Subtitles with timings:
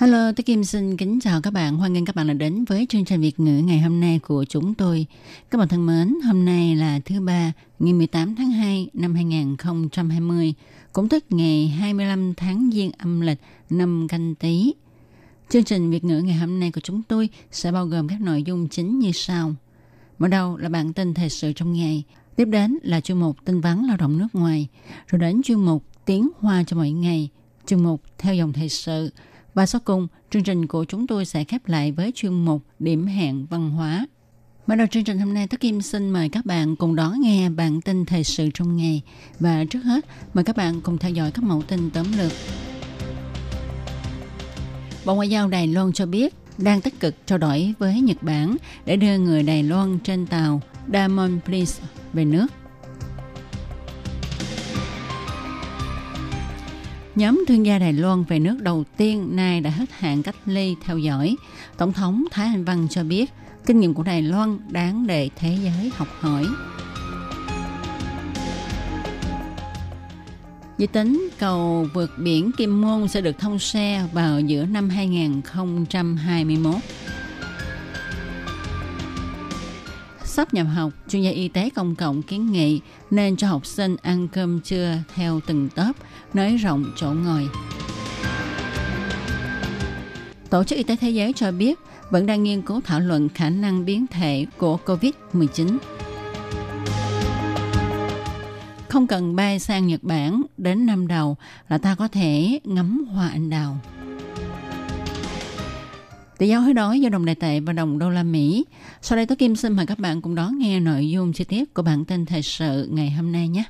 [0.00, 1.76] Hello, tôi Kim xin kính chào các bạn.
[1.76, 4.44] Hoan nghênh các bạn đã đến với chương trình Việt ngữ ngày hôm nay của
[4.44, 5.06] chúng tôi.
[5.50, 10.54] Các bạn thân mến, hôm nay là thứ ba, ngày 18 tháng 2 năm 2020,
[10.92, 13.38] cũng tức ngày 25 tháng Giêng âm lịch
[13.70, 14.74] năm Canh Tý.
[15.48, 18.42] Chương trình Việt ngữ ngày hôm nay của chúng tôi sẽ bao gồm các nội
[18.42, 19.54] dung chính như sau.
[20.18, 22.02] Mở đầu là bản tin thời sự trong ngày,
[22.36, 24.68] tiếp đến là chuyên mục tin vắn lao động nước ngoài,
[25.06, 27.28] rồi đến chuyên mục tiếng hoa cho mỗi ngày,
[27.66, 29.10] chuyên mục theo dòng thời sự,
[29.54, 33.06] và sau cùng, chương trình của chúng tôi sẽ khép lại với chuyên mục Điểm
[33.06, 34.06] hẹn văn hóa.
[34.66, 37.50] Mở đầu chương trình hôm nay, Tất Kim xin mời các bạn cùng đón nghe
[37.50, 39.02] bản tin thời sự trong ngày.
[39.40, 42.32] Và trước hết, mời các bạn cùng theo dõi các mẫu tin tóm lược.
[45.04, 48.56] Bộ Ngoại giao Đài Loan cho biết đang tích cực trao đổi với Nhật Bản
[48.84, 50.62] để đưa người Đài Loan trên tàu
[50.92, 51.72] Diamond prince
[52.12, 52.46] về nước.
[57.20, 60.76] Nhóm thương gia Đài Loan về nước đầu tiên nay đã hết hạn cách ly
[60.84, 61.36] theo dõi.
[61.76, 63.30] Tổng thống Thái Anh Văn cho biết,
[63.66, 66.46] kinh nghiệm của Đài Loan đáng để thế giới học hỏi.
[70.78, 76.74] Dự tính cầu vượt biển Kim Môn sẽ được thông xe vào giữa năm 2021.
[80.30, 83.96] Sắp nhập học, chuyên gia y tế công cộng kiến nghị nên cho học sinh
[84.02, 85.92] ăn cơm trưa theo từng tớp,
[86.34, 87.48] nới rộng chỗ ngồi.
[90.50, 91.78] Tổ chức Y tế Thế giới cho biết
[92.10, 95.78] vẫn đang nghiên cứu thảo luận khả năng biến thể của COVID-19.
[98.88, 101.36] Không cần bay sang Nhật Bản đến năm đầu
[101.68, 103.78] là ta có thể ngắm hoa anh đào.
[106.40, 108.64] Tỷ giá hối đoái do đồng đại tệ và đồng đô la Mỹ.
[109.02, 111.74] Sau đây tôi Kim xin mời các bạn cùng đón nghe nội dung chi tiết
[111.74, 113.64] của bản tin thời sự ngày hôm nay nhé.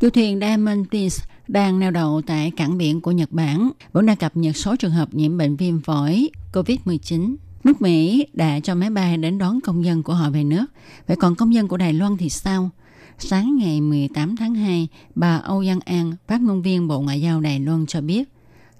[0.00, 4.16] Du thuyền Diamond Princess đang neo đậu tại cảng biển của Nhật Bản vẫn đang
[4.16, 7.36] cập nhật số trường hợp nhiễm bệnh viêm phổi COVID-19.
[7.64, 10.66] Nước Mỹ đã cho máy bay đến đón công dân của họ về nước.
[11.06, 12.70] Vậy còn công dân của Đài Loan thì sao?
[13.18, 17.40] Sáng ngày 18 tháng 2, bà Âu Giang An, phát ngôn viên Bộ Ngoại giao
[17.40, 18.28] Đài Loan cho biết,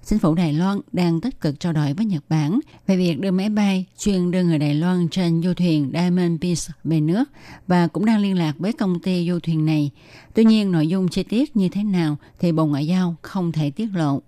[0.09, 3.31] chính phủ Đài Loan đang tích cực trao đổi với Nhật Bản về việc đưa
[3.31, 7.23] máy bay chuyên đưa người Đài Loan trên du thuyền Diamond Peace về nước
[7.67, 9.91] và cũng đang liên lạc với công ty du thuyền này.
[10.33, 13.71] Tuy nhiên, nội dung chi tiết như thế nào thì Bộ Ngoại giao không thể
[13.71, 14.21] tiết lộ.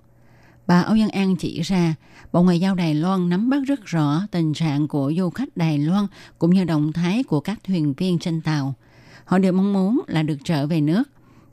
[0.67, 1.95] Bà Âu Dân An chỉ ra,
[2.31, 5.77] Bộ Ngoại giao Đài Loan nắm bắt rất rõ tình trạng của du khách Đài
[5.77, 6.07] Loan
[6.39, 8.73] cũng như động thái của các thuyền viên trên tàu.
[9.25, 11.03] Họ đều mong muốn là được trở về nước.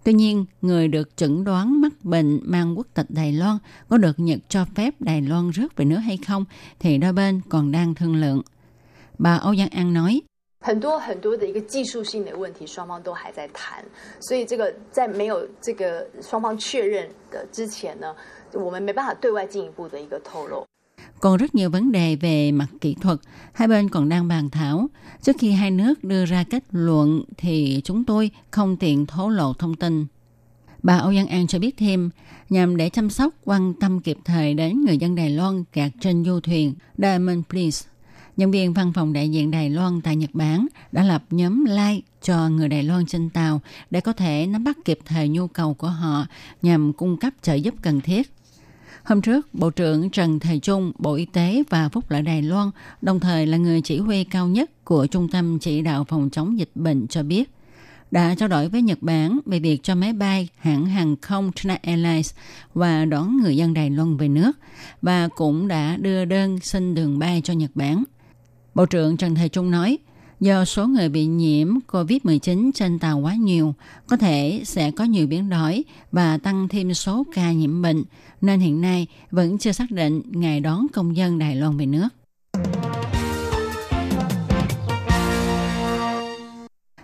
[0.06, 3.58] Tuy nhiên, người được chẩn đoán mắc bệnh mang quốc tịch Đài Loan
[3.90, 6.46] có được Nhật cho phép Đài Loan rước về nước hay không
[6.80, 8.42] thì đôi bên còn đang thương lượng.
[9.18, 10.22] Bà Âu Giang An nói,
[10.62, 13.84] 很多很多的一个技术性的问题，双方都还在谈，
[14.20, 18.16] 所以这个在没有这个双方确认的之前呢，
[18.54, 20.66] 我们没办法对外进一步的一个透露。
[21.21, 23.19] Còn rất nhiều vấn đề về mặt kỹ thuật,
[23.53, 24.89] hai bên còn đang bàn thảo.
[25.23, 29.53] Trước khi hai nước đưa ra kết luận thì chúng tôi không tiện thổ lộ
[29.53, 30.07] thông tin.
[30.83, 32.11] Bà Âu Giang An cho biết thêm,
[32.51, 36.25] nhằm để chăm sóc quan tâm kịp thời đến người dân Đài Loan kẹt trên
[36.25, 37.87] du thuyền Diamond Princess.
[38.37, 42.01] Nhân viên văn phòng đại diện Đài Loan tại Nhật Bản đã lập nhóm like
[42.23, 43.61] cho người Đài Loan trên tàu
[43.91, 46.27] để có thể nắm bắt kịp thời nhu cầu của họ
[46.63, 48.36] nhằm cung cấp trợ giúp cần thiết.
[49.07, 52.71] Hôm trước, Bộ trưởng Trần Thầy Trung, Bộ Y tế và Phúc lợi Đài Loan,
[53.03, 56.59] đồng thời là người chỉ huy cao nhất của Trung tâm Chỉ đạo Phòng chống
[56.59, 57.51] dịch bệnh cho biết,
[58.11, 61.79] đã trao đổi với Nhật Bản về việc cho máy bay hãng hàng không China
[61.83, 62.35] Airlines
[62.75, 64.53] và đón người dân Đài Loan về nước
[65.03, 68.05] và cũng đã đưa đơn xin đường bay cho Nhật Bản.
[68.75, 69.99] Bộ trưởng Trần Thầy Trung nói,
[70.41, 73.75] do số người bị nhiễm COVID-19 trên tàu quá nhiều,
[74.07, 78.05] có thể sẽ có nhiều biến đổi và tăng thêm số ca nhiễm bệnh,
[78.41, 82.09] nên hiện nay vẫn chưa xác định ngày đón công dân Đài Loan về nước.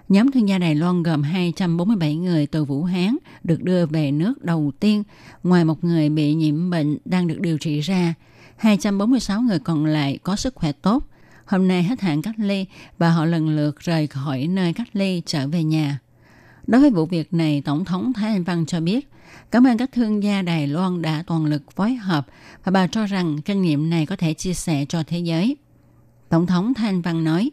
[0.08, 4.44] Nhóm thương gia Đài Loan gồm 247 người từ Vũ Hán được đưa về nước
[4.44, 5.02] đầu tiên,
[5.42, 8.14] ngoài một người bị nhiễm bệnh đang được điều trị ra.
[8.56, 11.08] 246 người còn lại có sức khỏe tốt.
[11.44, 12.66] Hôm nay hết hạn cách ly
[12.98, 15.98] và họ lần lượt rời khỏi nơi cách ly trở về nhà.
[16.66, 19.08] Đối với vụ việc này, Tổng thống Thái Anh Văn cho biết,
[19.52, 22.26] Cảm ơn các thương gia Đài Loan đã toàn lực phối hợp
[22.64, 25.56] và bà cho rằng kinh nghiệm này có thể chia sẻ cho thế giới.
[26.28, 27.50] Tổng thống Thanh Văn nói,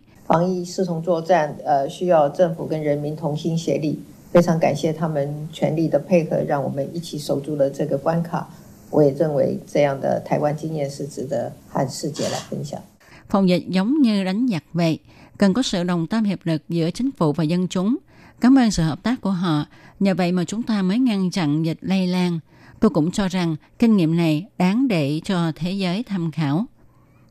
[13.29, 14.99] Phòng dịch giống như đánh giặc vậy,
[15.37, 17.97] cần có sự đồng tâm hiệp lực giữa chính phủ và dân chúng–
[18.41, 19.65] Cảm ơn sự hợp tác của họ,
[19.99, 22.39] nhờ vậy mà chúng ta mới ngăn chặn dịch lây lan.
[22.79, 26.65] Tôi cũng cho rằng kinh nghiệm này đáng để cho thế giới tham khảo.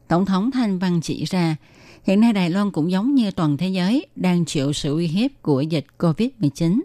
[0.08, 1.56] Tổng thống Thanh Văn chỉ ra,
[2.04, 5.30] hiện nay Đài Loan cũng giống như toàn thế giới đang chịu sự uy hiếp
[5.42, 6.80] của dịch COVID-19.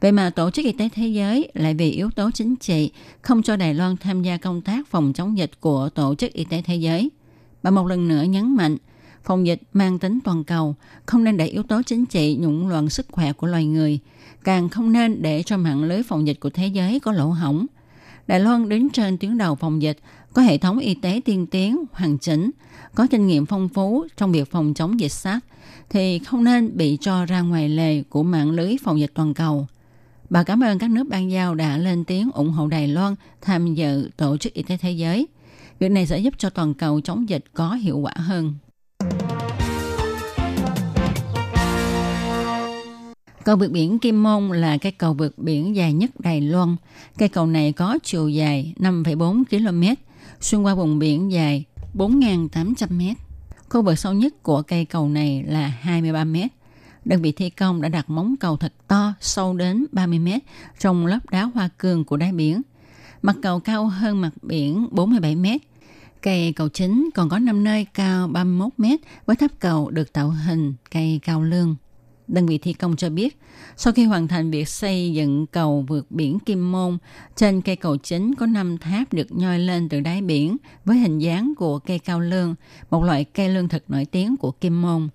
[0.00, 2.90] Vậy mà Tổ chức Y tế Thế giới lại vì yếu tố chính trị
[3.22, 6.44] không cho Đài Loan tham gia công tác phòng chống dịch của Tổ chức Y
[6.44, 7.10] tế Thế giới.
[7.62, 8.76] Bà một lần nữa nhấn mạnh,
[9.28, 10.74] phòng dịch mang tính toàn cầu,
[11.06, 13.98] không nên để yếu tố chính trị nhũng loạn sức khỏe của loài người,
[14.44, 17.66] càng không nên để cho mạng lưới phòng dịch của thế giới có lỗ hỏng.
[18.26, 19.98] Đài Loan đứng trên tuyến đầu phòng dịch,
[20.32, 22.50] có hệ thống y tế tiên tiến, hoàn chỉnh,
[22.94, 25.40] có kinh nghiệm phong phú trong việc phòng chống dịch sát,
[25.90, 29.66] thì không nên bị cho ra ngoài lề của mạng lưới phòng dịch toàn cầu.
[30.30, 33.74] Bà cảm ơn các nước ban giao đã lên tiếng ủng hộ Đài Loan tham
[33.74, 35.26] dự Tổ chức Y tế Thế giới.
[35.78, 38.54] Việc này sẽ giúp cho toàn cầu chống dịch có hiệu quả hơn.
[43.48, 46.76] Cầu vượt biển Kim Môn là cái cầu vượt biển dài nhất Đài Loan.
[47.18, 50.02] Cây cầu này có chiều dài 5,4 km,
[50.40, 51.64] xuyên qua vùng biển dài
[51.94, 53.14] 4.800 m.
[53.68, 56.36] Khu vực sâu nhất của cây cầu này là 23 m.
[57.04, 60.28] Đơn vị thi công đã đặt móng cầu thật to, sâu đến 30 m
[60.78, 62.62] trong lớp đá hoa cương của đáy biển.
[63.22, 65.46] Mặt cầu cao hơn mặt biển 47 m.
[66.22, 68.84] Cây cầu chính còn có 5 nơi cao 31 m
[69.26, 71.76] với tháp cầu được tạo hình cây cao lương.
[72.28, 73.38] Đơn vị thi công cho biết,
[73.76, 76.98] sau khi hoàn thành việc xây dựng cầu vượt biển Kim Môn,
[77.36, 81.18] trên cây cầu chính có 5 tháp được nhoi lên từ đáy biển với hình
[81.18, 82.54] dáng của cây cao lương,
[82.90, 85.08] một loại cây lương thực nổi tiếng của Kim Môn.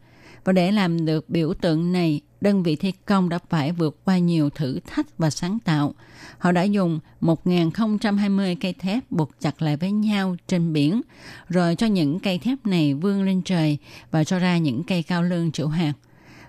[0.44, 4.18] Và để làm được biểu tượng này, đơn vị thi công đã phải vượt qua
[4.18, 5.94] nhiều thử thách và sáng tạo.
[6.38, 11.02] Họ đã dùng 1.020 cây thép buộc chặt lại với nhau trên biển,
[11.50, 13.78] rồi cho những cây thép này vươn lên trời
[14.12, 15.94] và cho ra những cây cao lương chịu hạt.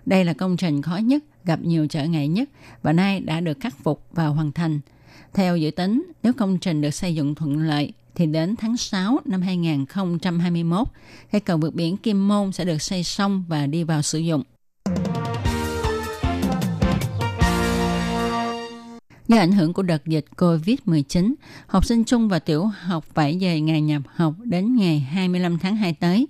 [0.06, 2.48] Đây là công trình khó nhất, gặp nhiều trở ngại nhất
[2.82, 4.80] và nay đã được khắc phục và hoàn thành.
[5.34, 9.20] Theo dự tính, nếu công trình được xây dựng thuận lợi, thì đến tháng 6
[9.24, 10.88] năm 2021,
[11.32, 14.42] cây cầu vượt biển Kim Môn sẽ được xây xong và đi vào sử dụng.
[19.28, 21.34] Do ảnh hưởng của đợt dịch COVID-19,
[21.66, 25.76] học sinh trung và tiểu học phải dời ngày nhập học đến ngày 25 tháng
[25.76, 26.26] 2 tới.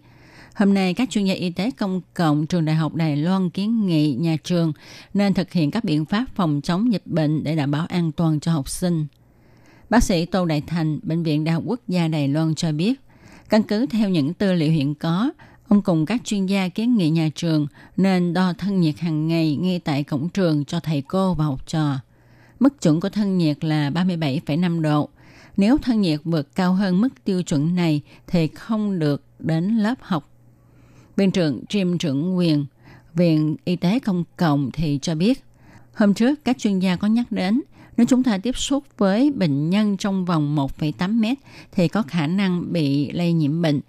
[0.55, 3.87] Hôm nay, các chuyên gia y tế công cộng trường Đại học Đài Loan kiến
[3.87, 4.73] nghị nhà trường
[5.15, 8.41] nên thực hiện các biện pháp phòng chống dịch bệnh để đảm bảo an toàn
[8.41, 9.07] cho học sinh.
[9.91, 13.01] Bác sĩ Tô Đại Thành, Bệnh viện Đại học Quốc gia Đài Loan cho biết,
[13.49, 15.31] căn cứ theo những tư liệu hiện có,
[15.69, 17.67] ông cùng các chuyên gia kiến nghị nhà trường
[17.97, 21.67] nên đo thân nhiệt hàng ngày ngay tại cổng trường cho thầy cô và học
[21.67, 21.95] trò.
[22.61, 25.09] Mức chuẩn của thân nhiệt là 37,5 độ.
[25.57, 29.95] Nếu thân nhiệt vượt cao hơn mức tiêu chuẩn này thì không được đến lớp
[30.01, 30.31] học.
[31.17, 32.67] Viện trưởng Jim trưởng quyền
[33.15, 35.45] Viện Y tế Công cộng thì cho biết,
[35.95, 37.61] hôm trước các chuyên gia có nhắc đến
[37.97, 41.39] nếu chúng ta tiếp xúc với bệnh nhân trong vòng 1,8 mét
[41.73, 43.81] thì có khả năng bị lây nhiễm bệnh.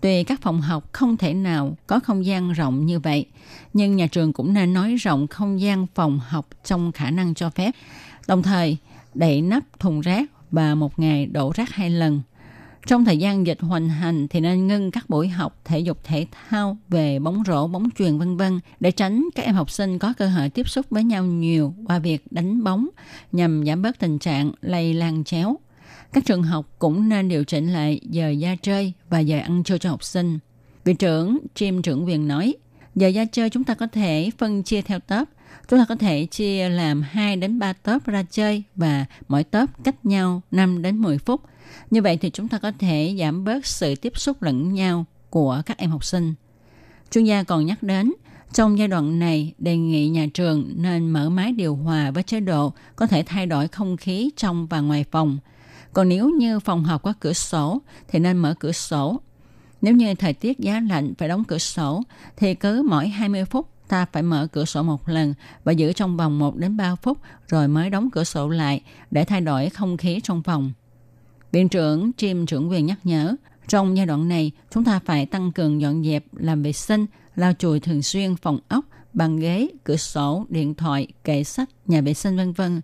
[0.00, 3.26] Tuy các phòng học không thể nào có không gian rộng như vậy,
[3.72, 7.50] nhưng nhà trường cũng nên nói rộng không gian phòng học trong khả năng cho
[7.50, 7.70] phép.
[8.26, 8.76] Đồng thời,
[9.14, 12.20] đậy nắp thùng rác và một ngày đổ rác hai lần.
[12.86, 16.26] Trong thời gian dịch hoành hành thì nên ngưng các buổi học thể dục thể
[16.48, 20.14] thao về bóng rổ, bóng truyền vân vân để tránh các em học sinh có
[20.18, 22.88] cơ hội tiếp xúc với nhau nhiều qua việc đánh bóng
[23.32, 25.58] nhằm giảm bớt tình trạng lây lan chéo.
[26.12, 29.78] Các trường học cũng nên điều chỉnh lại giờ ra chơi và giờ ăn trưa
[29.78, 30.38] cho học sinh.
[30.84, 32.54] Viện trưởng Jim trưởng viện nói,
[32.94, 35.28] giờ ra chơi chúng ta có thể phân chia theo tớp.
[35.68, 39.84] Chúng ta có thể chia làm 2 đến 3 tớp ra chơi và mỗi tớp
[39.84, 41.40] cách nhau 5 đến 10 phút–
[41.90, 45.62] như vậy thì chúng ta có thể giảm bớt sự tiếp xúc lẫn nhau của
[45.66, 46.34] các em học sinh.
[47.10, 48.12] Chuyên gia còn nhắc đến,
[48.52, 52.40] trong giai đoạn này, đề nghị nhà trường nên mở máy điều hòa với chế
[52.40, 55.38] độ có thể thay đổi không khí trong và ngoài phòng.
[55.92, 57.78] Còn nếu như phòng học có cửa sổ
[58.08, 59.20] thì nên mở cửa sổ.
[59.82, 62.02] Nếu như thời tiết giá lạnh phải đóng cửa sổ
[62.36, 66.16] thì cứ mỗi 20 phút ta phải mở cửa sổ một lần và giữ trong
[66.16, 69.96] vòng 1 đến 3 phút rồi mới đóng cửa sổ lại để thay đổi không
[69.96, 70.72] khí trong phòng.
[71.54, 73.34] Viện trưởng Jim trưởng quyền nhắc nhở,
[73.68, 77.06] trong giai đoạn này, chúng ta phải tăng cường dọn dẹp, làm vệ sinh,
[77.36, 82.00] lau chùi thường xuyên phòng ốc bàn ghế, cửa sổ, điện thoại, kệ sách, nhà
[82.00, 82.80] vệ sinh vân vân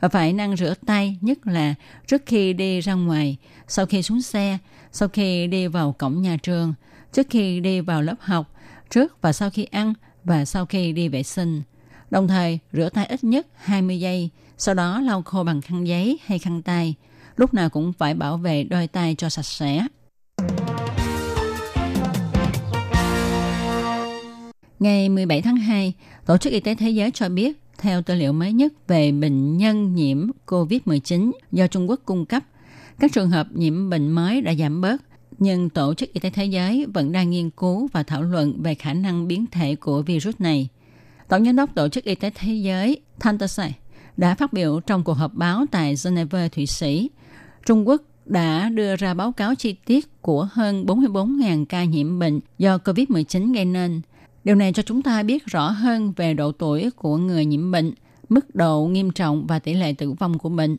[0.00, 1.74] và phải năng rửa tay nhất là
[2.06, 3.36] trước khi đi ra ngoài,
[3.68, 4.58] sau khi xuống xe,
[4.92, 6.74] sau khi đi vào cổng nhà trường,
[7.12, 8.54] trước khi đi vào lớp học,
[8.90, 11.62] trước và sau khi ăn và sau khi đi vệ sinh.
[12.10, 16.18] Đồng thời rửa tay ít nhất 20 giây, sau đó lau khô bằng khăn giấy
[16.26, 16.94] hay khăn tay.
[17.36, 19.86] Lúc nào cũng phải bảo vệ đôi tay cho sạch sẽ.
[24.78, 25.92] Ngày 17 tháng 2,
[26.26, 29.56] Tổ chức Y tế Thế giới cho biết, theo tư liệu mới nhất về bệnh
[29.56, 32.42] nhân nhiễm COVID-19 do Trung Quốc cung cấp,
[32.98, 35.02] các trường hợp nhiễm bệnh mới đã giảm bớt,
[35.38, 38.74] nhưng Tổ chức Y tế Thế giới vẫn đang nghiên cứu và thảo luận về
[38.74, 40.68] khả năng biến thể của virus này.
[41.28, 43.74] Tổng giám đốc Tổ chức Y tế Thế giới Tantasai
[44.16, 47.10] đã phát biểu trong cuộc họp báo tại Geneva, Thụy Sĩ.
[47.66, 52.40] Trung Quốc đã đưa ra báo cáo chi tiết của hơn 44.000 ca nhiễm bệnh
[52.58, 54.00] do COVID-19 gây nên–
[54.44, 57.92] Điều này cho chúng ta biết rõ hơn về độ tuổi của người nhiễm bệnh,
[58.28, 60.76] mức độ nghiêm trọng và tỷ lệ tử vong của bệnh.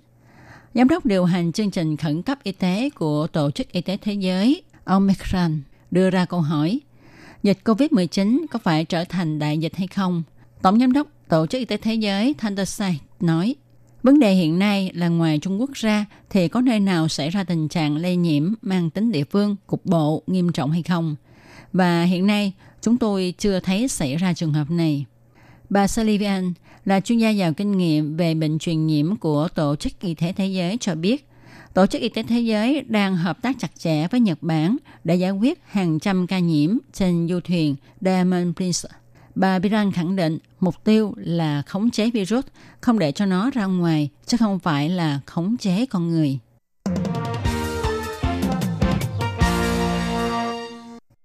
[0.73, 3.97] Giám đốc điều hành chương trình khẩn cấp y tế của Tổ chức Y tế
[3.97, 5.61] Thế giới, ông Mekran,
[5.91, 6.79] đưa ra câu hỏi,
[7.43, 10.23] dịch COVID-19 có phải trở thành đại dịch hay không?
[10.61, 13.55] Tổng giám đốc Tổ chức Y tế Thế giới Thandersai nói,
[14.05, 17.43] vấn đề hiện nay là ngoài Trung Quốc ra thì có nơi nào xảy ra
[17.43, 21.15] tình trạng lây nhiễm mang tính địa phương, cục bộ, nghiêm trọng hay không?
[21.73, 22.53] Và hiện nay,
[22.85, 25.05] Chúng tôi chưa thấy xảy ra trường hợp này.
[25.69, 26.53] Bà Sullivan
[26.85, 30.33] là chuyên gia giàu kinh nghiệm về bệnh truyền nhiễm của Tổ chức Y tế
[30.33, 31.27] Thế giới cho biết,
[31.73, 35.15] Tổ chức Y tế Thế giới đang hợp tác chặt chẽ với Nhật Bản để
[35.15, 38.85] giải quyết hàng trăm ca nhiễm trên du thuyền Diamond Princess.
[39.35, 42.45] Bà Biran khẳng định mục tiêu là khống chế virus,
[42.81, 46.39] không để cho nó ra ngoài, chứ không phải là khống chế con người.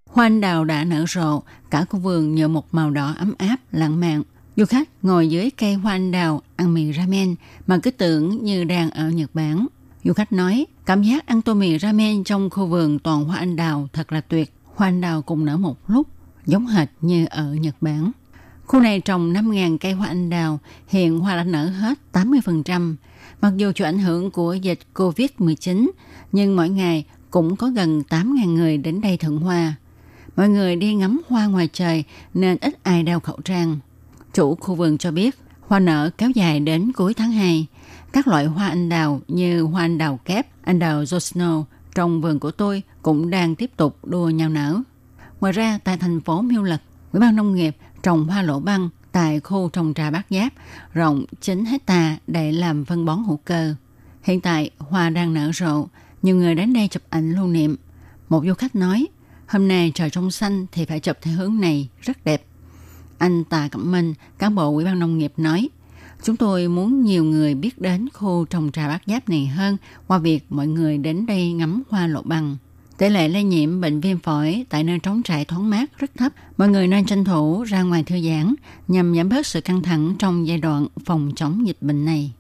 [0.07, 3.57] Hoa anh đào đã nở rộ, cả khu vườn nhờ một màu đỏ ấm áp,
[3.73, 4.23] lãng mạn.
[4.57, 7.35] Du khách ngồi dưới cây hoa anh đào ăn mì ramen
[7.67, 9.67] mà cứ tưởng như đang ở Nhật Bản.
[10.05, 13.57] Du khách nói, cảm giác ăn tô mì ramen trong khu vườn toàn hoa anh
[13.57, 14.55] đào thật là tuyệt.
[14.75, 16.07] Hoa anh đào cùng nở một lúc,
[16.47, 18.13] giống hệt như ở Nhật Bản.
[18.67, 22.95] Khu này trồng 5.000 cây hoa anh đào, hiện hoa đã nở hết 80%.
[23.41, 25.91] Mặc dù chịu ảnh hưởng của dịch COVID-19,
[26.33, 29.75] nhưng mỗi ngày cũng có gần 8.000 người đến đây thưởng hoa.
[30.37, 32.05] Mọi người đi ngắm hoa ngoài trời
[32.35, 33.79] nên ít ai đeo khẩu trang.
[34.35, 37.67] Chủ khu vườn cho biết, hoa nở kéo dài đến cuối tháng 2.
[38.13, 42.39] Các loại hoa anh đào như hoa anh đào kép, anh đào Josno trong vườn
[42.39, 44.83] của tôi cũng đang tiếp tục đua nhau nở.
[45.41, 46.83] Ngoài ra, tại thành phố Miêu Lật,
[47.13, 50.53] Ủy ban Nông nghiệp trồng hoa lỗ băng tại khu trồng trà bát giáp
[50.95, 53.75] rộng 9 hecta để làm phân bón hữu cơ.
[54.23, 55.87] Hiện tại, hoa đang nở rộ,
[56.23, 57.77] nhiều người đến đây chụp ảnh lưu niệm.
[58.29, 59.07] Một du khách nói,
[59.47, 62.45] Hôm nay trời trong xanh thì phải chụp theo hướng này, rất đẹp.
[63.19, 65.69] Anh Tà Cẩm Minh, cán bộ Ủy ban Nông nghiệp nói,
[66.23, 70.19] Chúng tôi muốn nhiều người biết đến khu trồng trà bát giáp này hơn qua
[70.19, 72.57] việc mọi người đến đây ngắm hoa lộ băng.
[73.01, 76.33] Tỷ lệ lây nhiễm bệnh viêm phổi tại nơi trống trại thoáng mát rất thấp.
[76.57, 78.55] Mọi người nên tranh thủ ra ngoài thư giãn
[78.89, 82.33] nhằm giảm bớt sự căng thẳng trong giai đoạn phòng chống dịch bệnh này.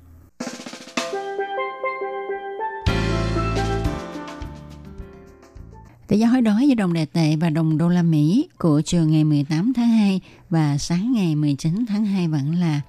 [6.09, 9.05] Tỷ giá hối đoái giữa đồng đề tệ và đồng đô la Mỹ của chiều
[9.05, 12.81] ngày 18 tháng 2 và sáng ngày 19 tháng 2 vẫn là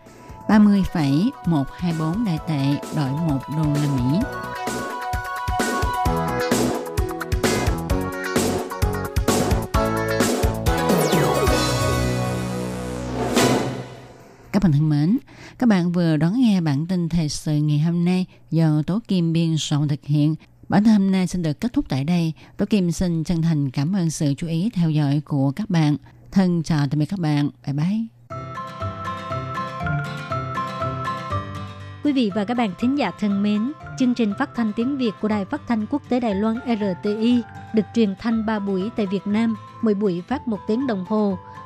[0.50, 4.20] 30,124 đại tệ đổi 1 đô la Mỹ.
[14.62, 15.18] Các bạn thân mến,
[15.60, 19.34] các bạn vừa đón nghe bản tin thời sự ngày hôm nay do Tố Kim
[19.34, 20.36] biên soạn thực hiện
[20.70, 22.34] Bản tin hôm nay xin được kết thúc tại đây.
[22.58, 25.98] Tố Kim xin chân thành cảm ơn sự chú ý theo dõi của các bạn.
[26.32, 27.50] Thân chào tạm biệt các bạn.
[27.66, 27.98] Bye bye.
[32.04, 35.12] Quý vị và các bạn thính giả thân mến, chương trình phát thanh tiếng Việt
[35.22, 37.42] của Đài Phát thanh Quốc tế Đài Loan RTI
[37.74, 41.38] được truyền thanh 3 buổi tại Việt Nam, mỗi buổi phát một tiếng đồng hồ.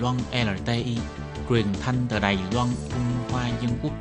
[0.00, 0.96] Loan LTI,
[1.48, 3.92] truyền thanh từ Đài Loan, Trung Hoa Dân Quốc.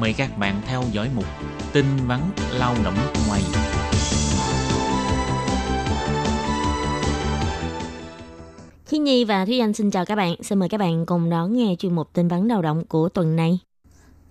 [0.00, 1.24] Mời các bạn theo dõi mục
[1.72, 2.20] tin vắn
[2.52, 2.94] lao động
[3.28, 3.42] ngoài.
[8.86, 10.34] Khi Nhi và Thúy Anh xin chào các bạn.
[10.42, 13.36] Xin mời các bạn cùng đón nghe chuyên mục tin vắn lao động của tuần
[13.36, 13.58] này.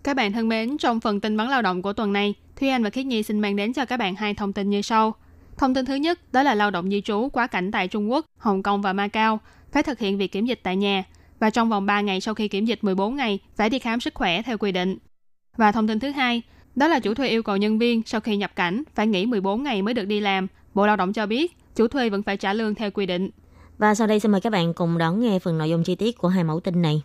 [0.04, 2.84] Các bạn thân mến, trong phần tin vắn lao động của tuần này, Thúy Anh
[2.84, 5.16] và Khiết Nhi xin mang đến cho các bạn hai thông tin như sau.
[5.58, 8.26] Thông tin thứ nhất đó là lao động di trú quá cảnh tại Trung Quốc,
[8.38, 9.40] Hồng Kông và Macau
[9.72, 11.04] phải thực hiện việc kiểm dịch tại nhà
[11.40, 14.14] và trong vòng 3 ngày sau khi kiểm dịch 14 ngày phải đi khám sức
[14.14, 14.98] khỏe theo quy định.
[15.58, 16.42] Và thông tin thứ hai,
[16.76, 19.64] đó là chủ thuê yêu cầu nhân viên sau khi nhập cảnh phải nghỉ 14
[19.64, 20.48] ngày mới được đi làm.
[20.74, 23.30] Bộ Lao động cho biết chủ thuê vẫn phải trả lương theo quy định.
[23.78, 26.18] Và sau đây xin mời các bạn cùng đón nghe phần nội dung chi tiết
[26.18, 27.02] của hai mẫu tin này.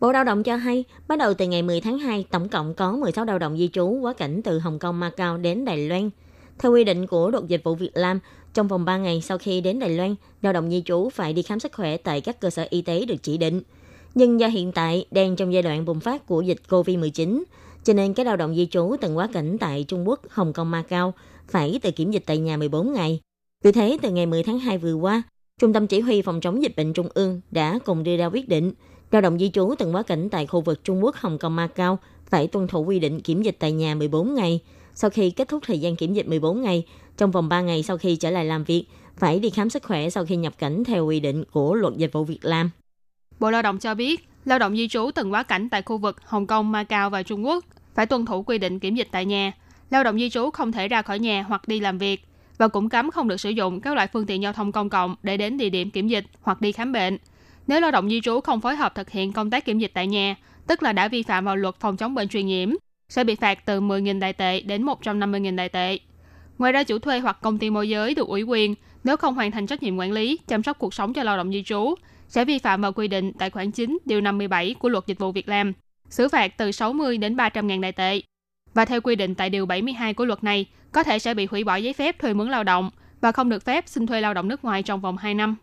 [0.00, 2.92] Bộ Lao động cho hay, bắt đầu từ ngày 10 tháng 2, tổng cộng có
[2.92, 6.10] 16 lao động di trú quá cảnh từ Hồng Kông, Macau đến Đài Loan.
[6.58, 8.20] Theo quy định của luật dịch vụ Việt Nam,
[8.54, 11.42] trong vòng 3 ngày sau khi đến Đài Loan, lao động di trú phải đi
[11.42, 13.62] khám sức khỏe tại các cơ sở y tế được chỉ định.
[14.14, 17.42] Nhưng do hiện tại đang trong giai đoạn bùng phát của dịch COVID-19,
[17.84, 20.70] cho nên các lao động di trú từng quá cảnh tại Trung Quốc, Hồng Kông,
[20.70, 21.14] Macau
[21.48, 23.20] phải tự kiểm dịch tại nhà 14 ngày.
[23.64, 25.22] Vì thế, từ ngày 10 tháng 2 vừa qua,
[25.60, 28.48] Trung tâm Chỉ huy Phòng chống dịch bệnh Trung ương đã cùng đưa ra quyết
[28.48, 28.72] định
[29.10, 31.98] lao động di trú từng quá cảnh tại khu vực Trung Quốc, Hồng Kông, Macau
[32.26, 34.60] phải tuân thủ quy định kiểm dịch tại nhà 14 ngày.
[34.94, 36.84] Sau khi kết thúc thời gian kiểm dịch 14 ngày,
[37.16, 38.84] trong vòng 3 ngày sau khi trở lại làm việc,
[39.16, 42.12] phải đi khám sức khỏe sau khi nhập cảnh theo quy định của luật dịch
[42.12, 42.70] vụ việc làm.
[43.40, 46.16] Bộ Lao động cho biết, lao động di trú từng quá cảnh tại khu vực
[46.24, 49.52] Hồng Kông, Macau và Trung Quốc phải tuân thủ quy định kiểm dịch tại nhà.
[49.90, 52.20] Lao động di trú không thể ra khỏi nhà hoặc đi làm việc
[52.58, 55.16] và cũng cấm không được sử dụng các loại phương tiện giao thông công cộng
[55.22, 57.18] để đến địa điểm kiểm dịch hoặc đi khám bệnh.
[57.66, 60.06] Nếu lao động di trú không phối hợp thực hiện công tác kiểm dịch tại
[60.06, 60.36] nhà,
[60.66, 62.70] tức là đã vi phạm vào luật phòng chống bệnh truyền nhiễm,
[63.14, 65.98] sẽ bị phạt từ 10.000 đại tệ đến 150.000 đại tệ.
[66.58, 69.50] Ngoài ra, chủ thuê hoặc công ty môi giới được ủy quyền nếu không hoàn
[69.50, 71.94] thành trách nhiệm quản lý, chăm sóc cuộc sống cho lao động di trú,
[72.28, 75.32] sẽ vi phạm vào quy định tại khoản 9 điều 57 của luật dịch vụ
[75.32, 75.72] việc làm,
[76.08, 78.20] xử phạt từ 60 đến 300 ngàn đại tệ.
[78.74, 81.64] Và theo quy định tại điều 72 của luật này, có thể sẽ bị hủy
[81.64, 84.48] bỏ giấy phép thuê mướn lao động và không được phép xin thuê lao động
[84.48, 85.56] nước ngoài trong vòng 2 năm.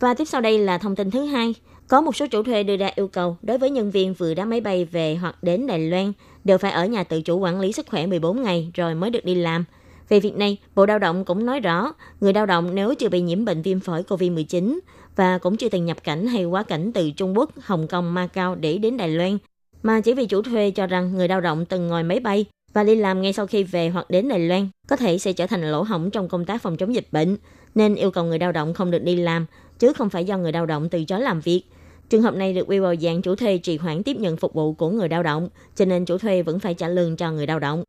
[0.00, 1.54] Và tiếp sau đây là thông tin thứ hai.
[1.88, 4.44] Có một số chủ thuê đưa ra yêu cầu đối với nhân viên vừa đá
[4.44, 6.12] máy bay về hoặc đến Đài Loan
[6.48, 9.24] đều phải ở nhà tự chủ quản lý sức khỏe 14 ngày rồi mới được
[9.24, 9.64] đi làm.
[10.08, 13.20] Về việc này, Bộ Lao động cũng nói rõ, người lao động nếu chưa bị
[13.20, 14.78] nhiễm bệnh viêm phổi COVID-19
[15.16, 18.54] và cũng chưa từng nhập cảnh hay quá cảnh từ Trung Quốc, Hồng Kông, Macau
[18.54, 19.38] để đến Đài Loan,
[19.82, 22.84] mà chỉ vì chủ thuê cho rằng người lao động từng ngồi máy bay và
[22.84, 25.70] đi làm ngay sau khi về hoặc đến Đài Loan có thể sẽ trở thành
[25.70, 27.36] lỗ hổng trong công tác phòng chống dịch bệnh,
[27.74, 29.46] nên yêu cầu người lao động không được đi làm,
[29.78, 31.62] chứ không phải do người lao động từ chối làm việc.
[32.08, 34.72] Trường hợp này được quy vào dạng chủ thuê trì hoãn tiếp nhận phục vụ
[34.72, 37.58] của người lao động, cho nên chủ thuê vẫn phải trả lương cho người lao
[37.58, 37.84] động.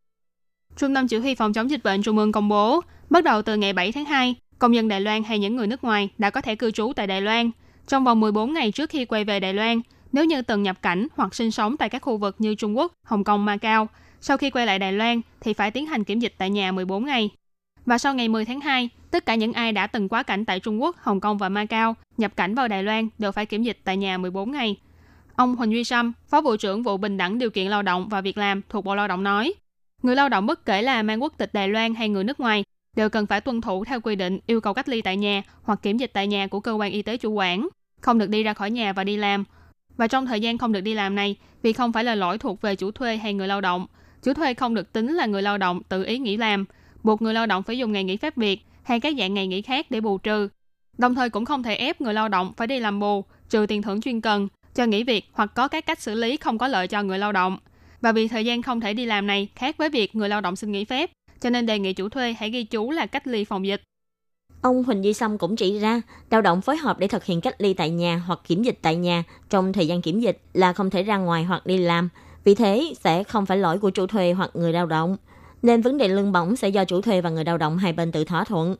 [0.78, 3.56] Trung tâm Chỉ huy Phòng chống dịch bệnh Trung ương công bố, bắt đầu từ
[3.56, 6.42] ngày 7 tháng 2, công dân Đài Loan hay những người nước ngoài đã có
[6.42, 7.52] thể cư trú tại Đài Loan.
[7.88, 11.08] Trong vòng 14 ngày trước khi quay về Đài Loan, nếu như từng nhập cảnh
[11.16, 13.88] hoặc sinh sống tại các khu vực như Trung Quốc, Hồng Kông, Macau,
[14.22, 17.06] sau khi quay lại Đài Loan thì phải tiến hành kiểm dịch tại nhà 14
[17.06, 17.30] ngày.
[17.90, 20.60] Và sau ngày 10 tháng 2, tất cả những ai đã từng quá cảnh tại
[20.60, 23.80] Trung Quốc, Hồng Kông và Macau nhập cảnh vào Đài Loan đều phải kiểm dịch
[23.84, 24.76] tại nhà 14 ngày.
[25.36, 28.22] Ông Huỳnh Duy Sâm, Phó Bộ trưởng Vụ Bình đẳng Điều kiện Lao động và
[28.22, 29.54] Việc làm thuộc Bộ Lao động nói,
[30.04, 32.64] người lao động bất kể là mang quốc tịch Đài Loan hay người nước ngoài
[32.96, 35.80] đều cần phải tuân thủ theo quy định yêu cầu cách ly tại nhà hoặc
[35.82, 37.68] kiểm dịch tại nhà của cơ quan y tế chủ quản,
[38.02, 39.44] không được đi ra khỏi nhà và đi làm.
[39.98, 42.62] Và trong thời gian không được đi làm này, vì không phải là lỗi thuộc
[42.62, 43.88] về chủ thuê hay người lao động,
[44.24, 46.66] chủ thuê không được tính là người lao động tự ý nghỉ làm,
[47.04, 49.62] buộc người lao động phải dùng ngày nghỉ phép việc hay các dạng ngày nghỉ
[49.62, 50.50] khác để bù trừ.
[50.98, 53.82] Đồng thời cũng không thể ép người lao động phải đi làm bù, trừ tiền
[53.82, 56.88] thưởng chuyên cần, cho nghỉ việc hoặc có các cách xử lý không có lợi
[56.88, 57.58] cho người lao động.
[58.02, 60.56] Và vì thời gian không thể đi làm này khác với việc người lao động
[60.56, 63.46] xin nghỉ phép, cho nên đề nghị chủ thuê hãy ghi chú là cách ly
[63.46, 63.82] phòng dịch.
[64.62, 67.56] Ông Huỳnh Duy Sâm cũng chỉ ra, lao động phối hợp để thực hiện cách
[67.58, 70.90] ly tại nhà hoặc kiểm dịch tại nhà trong thời gian kiểm dịch là không
[70.90, 72.10] thể ra ngoài hoặc đi làm.
[72.44, 75.18] Vì thế, sẽ không phải lỗi của chủ thuê hoặc người lao động.
[75.62, 78.12] Nên vấn đề lương bổng sẽ do chủ thuê và người lao động hai bên
[78.12, 78.76] tự thỏa thuận.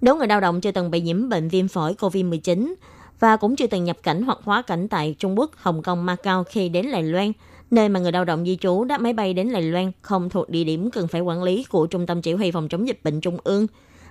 [0.00, 2.74] Nếu người lao động chưa từng bị nhiễm bệnh viêm phổi COVID-19
[3.20, 6.44] và cũng chưa từng nhập cảnh hoặc hóa cảnh tại Trung Quốc, Hồng Kông, Macau
[6.44, 7.32] khi đến Đài Loan,
[7.70, 10.50] nơi mà người lao động di trú đáp máy bay đến Đài Loan không thuộc
[10.50, 13.20] địa điểm cần phải quản lý của Trung tâm Chỉ huy Phòng chống dịch bệnh
[13.20, 13.66] Trung ương,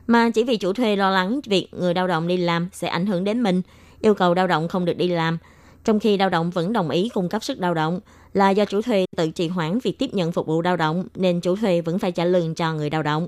[0.08, 3.06] mà chỉ vì chủ thuê lo lắng việc người lao động đi làm sẽ ảnh
[3.06, 3.62] hưởng đến mình,
[4.02, 5.38] yêu cầu lao động không được đi làm,
[5.84, 8.00] trong khi lao động vẫn đồng ý cung cấp sức lao động
[8.34, 11.42] là do chủ thuê tự trì hoãn việc tiếp nhận phục vụ lao động nên
[11.42, 13.28] chủ thuê vẫn phải trả lương cho người lao động.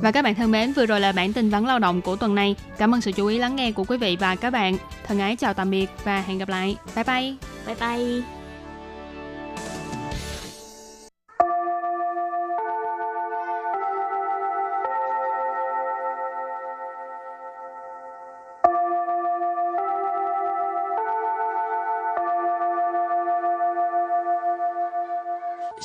[0.00, 2.34] Và các bạn thân mến, vừa rồi là bản tin vắn lao động của tuần
[2.34, 2.56] này.
[2.78, 4.76] Cảm ơn sự chú ý lắng nghe của quý vị và các bạn.
[5.06, 6.76] Thân ái chào tạm biệt và hẹn gặp lại.
[6.94, 7.34] Bye bye.
[7.66, 8.43] Bye bye.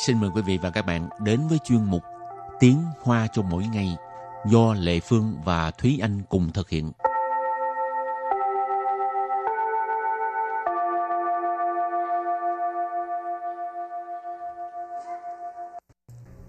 [0.05, 2.03] Xin mời quý vị và các bạn đến với chuyên mục
[2.59, 3.95] Tiếng Hoa cho mỗi ngày
[4.45, 6.91] do Lệ Phương và Thúy Anh cùng thực hiện.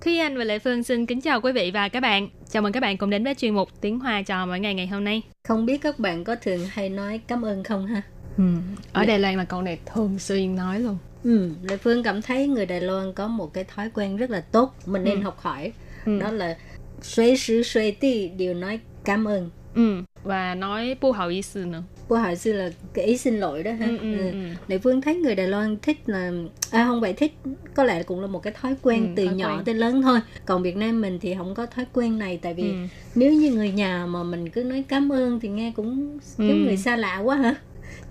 [0.00, 2.28] Thúy Anh và Lệ Phương xin kính chào quý vị và các bạn.
[2.50, 4.86] Chào mừng các bạn cùng đến với chuyên mục Tiếng Hoa cho mỗi ngày ngày
[4.86, 5.22] hôm nay.
[5.48, 8.02] Không biết các bạn có thường hay nói cảm ơn không ha?
[8.38, 8.44] Ừ.
[8.92, 10.98] Ở Đài Loan là câu này thường xuyên nói luôn.
[11.24, 14.40] Ừ, Lệ Phương cảm thấy người Đài Loan có một cái thói quen rất là
[14.40, 15.22] tốt, mình nên Ừ.
[15.24, 15.72] học hỏi.
[16.06, 16.18] Ừ.
[16.20, 16.56] Đó là
[17.02, 19.50] suy sư suy ti đều nói cảm ơn.
[19.74, 20.02] Ừ.
[20.24, 21.83] Và nói bu hào ý sư nữa.
[22.09, 23.87] Cô hỏi sư là cái ý xin lỗi đó ha.
[23.87, 24.30] Ừ, ừ, Ừ.
[24.33, 24.38] ừ.
[24.68, 26.33] Lệ Phương thấy người Đài Loan thích là
[26.70, 27.33] à không phải thích
[27.74, 29.64] có lẽ cũng là một cái thói quen Ừ, từ thói nhỏ quen.
[29.64, 30.20] tới lớn thôi.
[30.46, 32.74] Còn Việt Nam mình thì không có thói quen này tại vì Ừ.
[33.14, 36.44] nếu như người nhà mà mình cứ nói cảm ơn thì nghe cũng Ừ.
[36.48, 37.54] giống người xa lạ quá hả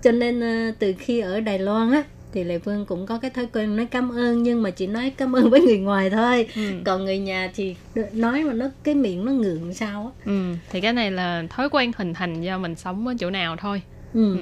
[0.02, 3.30] cho nên ờ, từ khi ở Đài Loan á thì Lệ Phương cũng có cái
[3.30, 6.46] thói quen nói cảm ơn nhưng mà chỉ nói cảm ơn với người ngoài thôi
[6.56, 6.62] Ừ.
[6.84, 7.76] còn người nhà thì
[8.12, 10.54] nói mà nó cái miệng nó ngượng sao á Ừ.
[10.70, 13.82] Thì cái này là thói quen hình thành do mình sống ở chỗ nào thôi.
[14.14, 14.36] ừ.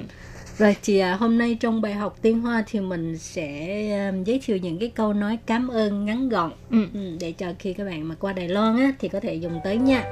[0.57, 3.57] rồi thì à, hôm nay trong bài học tiếng Hoa thì mình sẽ
[3.91, 6.77] à, giới thiệu những cái câu nói cảm ơn ngắn gọn Ừ.
[6.93, 9.59] ừ, để cho khi các bạn mà qua Đài Loan á thì có thể dùng
[9.63, 10.03] tới nha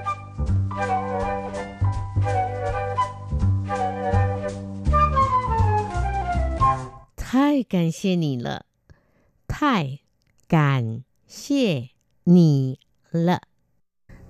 [7.27, 8.67] 太感谢你了，
[9.47, 9.99] 太
[10.49, 11.91] 感谢
[12.25, 12.79] 你
[13.11, 13.43] 了。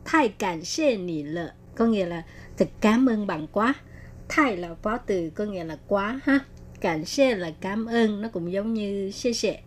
[0.04, 2.22] Thay cảm ơn nì lợ có nghĩa là
[2.58, 3.74] thật cảm ơn bạn quá.
[4.28, 6.38] Thay là phó từ có nghĩa là quá ha.
[6.80, 9.58] Cảm ơn là cảm ơn nó cũng giống như xê xệ.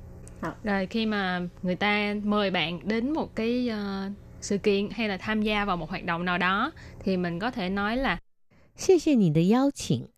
[0.64, 4.10] Rồi khi mà người ta mời bạn đến một cái ờ,
[4.42, 7.52] sự kiện hay là tham gia vào một hoạt động nào đó thì mình có
[7.52, 8.20] thể nói là
[8.78, 10.10] 谢谢你的邀请，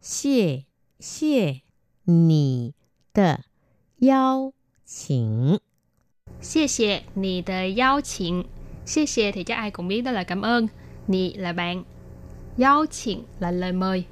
[0.00, 0.64] 谢
[0.98, 1.60] 谢
[2.06, 2.74] 你
[3.14, 3.40] 的
[4.00, 4.52] 邀
[4.84, 5.58] 请。
[6.40, 8.44] Xie xie nì tờ giao chuyện.
[8.86, 10.68] Xie xie thì chắc ai cũng biết đó là cảm ơn.
[11.08, 11.84] Nì là bạn.
[12.56, 14.04] Giao chuyện là lời mời.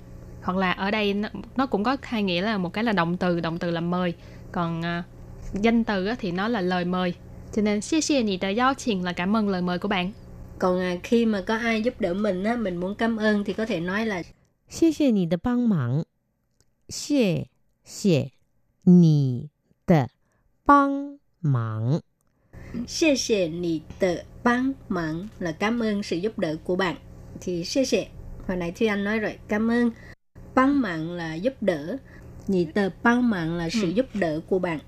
[0.43, 3.17] Hoặc là ở đây nó, nó cũng có hai nghĩa là một cái là động
[3.17, 4.15] từ, động từ là mời.
[4.53, 5.05] Còn à,
[5.53, 7.15] danh từ á thì nó là lời mời.
[7.53, 10.13] Cho nên xie xie nì tờ giao chuyện là cảm ơn lời mời của bạn.
[10.59, 13.53] Còn à, khi mà có ai giúp đỡ mình á, mình muốn cảm ơn thì
[13.53, 14.23] có thể nói là
[14.69, 16.07] 谢谢你的帮忙，
[16.89, 17.49] 谢
[17.85, 18.31] 谢
[18.85, 19.49] 你
[19.87, 20.09] 的
[20.65, 22.01] 帮忙。
[22.87, 26.97] xê xệ nì tờ băng mạng là cảm ơn sự giúp đỡ của bạn.
[27.41, 28.07] Thì xê xệ,
[28.49, 29.91] hồi nãy Thúy Anh nói rồi, cảm ơn.
[30.55, 31.97] Băng mạng là giúp đỡ.
[32.49, 33.89] Nì tờ băng mạng là sự Ừ.
[33.89, 34.79] giúp đỡ của bạn.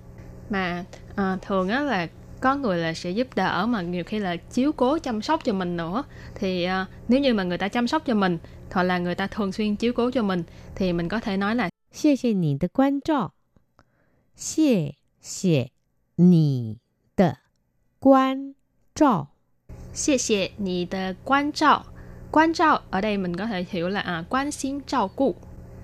[0.51, 0.85] Mà
[1.17, 2.09] à, thường á là
[2.41, 5.53] có người là sẽ giúp đỡ mà nhiều khi là chiếu cố chăm sóc cho
[5.53, 6.05] mình nữa
[6.35, 8.39] thì à, nếu như mà người ta chăm sóc cho mình
[8.73, 10.43] hoặc là người ta thường xuyên chiếu cố cho mình
[10.75, 13.33] thì mình có thể nói là 谢谢你的关照，
[14.35, 15.71] 谢谢
[16.17, 16.79] 你
[17.17, 17.39] 的
[17.99, 18.55] 关
[18.95, 19.29] 照。
[19.95, 21.83] xie xie nì tờ quan trọng
[22.31, 25.35] quan trọng ở đây mình có thể hiểu là à, quan xin trao cụ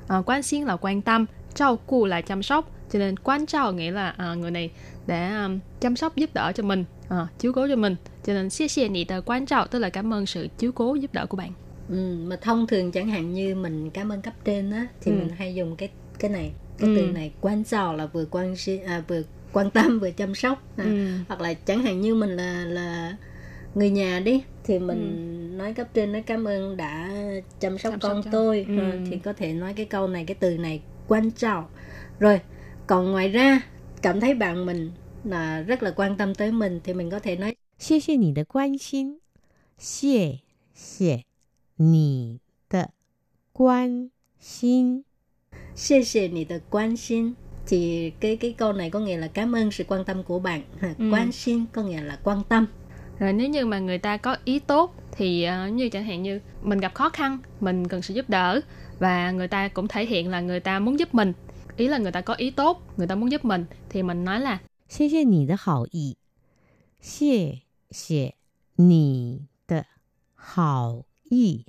[0.08, 3.76] à, quan xin là quan tâm trao cụ là chăm sóc cho nên quan trọng
[3.76, 4.70] nghĩa là à, người này
[5.06, 8.50] để um, chăm sóc giúp đỡ cho mình à, chiếu cố cho mình cho nên
[8.50, 11.26] xie xie nì tờ quan trọng tức là cảm ơn sự chiếu cố giúp đỡ
[11.26, 11.52] của bạn
[11.88, 15.16] Ừ, mà thông thường chẳng hạn như mình cảm ơn cấp trên á thì Ừ.
[15.16, 16.94] mình hay dùng cái cái này cái Ừ.
[16.96, 19.22] từ này quan trọng là vừa quan si- à, vừa
[19.52, 20.84] quan tâm vừa chăm sóc à.
[20.84, 21.08] Ừ.
[21.28, 23.16] hoặc là chẳng hạn như mình là là
[23.74, 27.10] người nhà đi thì mình nói cấp trên nói cảm ơn đã
[27.60, 27.98] chăm sóc Ừ.
[27.98, 28.78] Chăm sóc con cho- tôi Ừ.
[28.78, 31.64] Ờ, thì có thể nói cái câu này cái từ này quan trọng
[32.18, 32.40] rồi
[32.86, 33.60] còn ngoài ra
[34.02, 34.90] cảm thấy bạn mình
[35.24, 39.20] là rất là quan tâm tới mình thì mình có thể nói 谢谢你的关心，
[39.78, 40.40] 谢
[40.74, 41.24] 谢
[41.76, 42.90] 你的
[43.52, 45.04] 关心。
[45.76, 47.32] Xê xê nì tờ quan xin
[47.66, 50.62] thì cái cái câu này có nghĩa là cảm ơn sự quan tâm của bạn
[50.78, 50.94] ha.
[50.98, 51.10] Ừ.
[51.12, 52.66] quan xin có nghĩa là quan tâm
[53.18, 56.40] rồi nếu như mà người ta có ý tốt thì ờ, như chẳng hạn như
[56.62, 58.60] mình gặp khó khăn mình cần sự giúp đỡ
[58.98, 61.32] và người ta cũng thể hiện là người ta muốn giúp mình
[61.76, 64.40] ý là người ta có ý tốt người ta muốn giúp mình thì mình nói
[64.40, 66.16] là 谢谢你的好意，
[67.00, 68.34] 谢谢
[68.76, 69.84] 你的
[70.34, 71.66] 好意。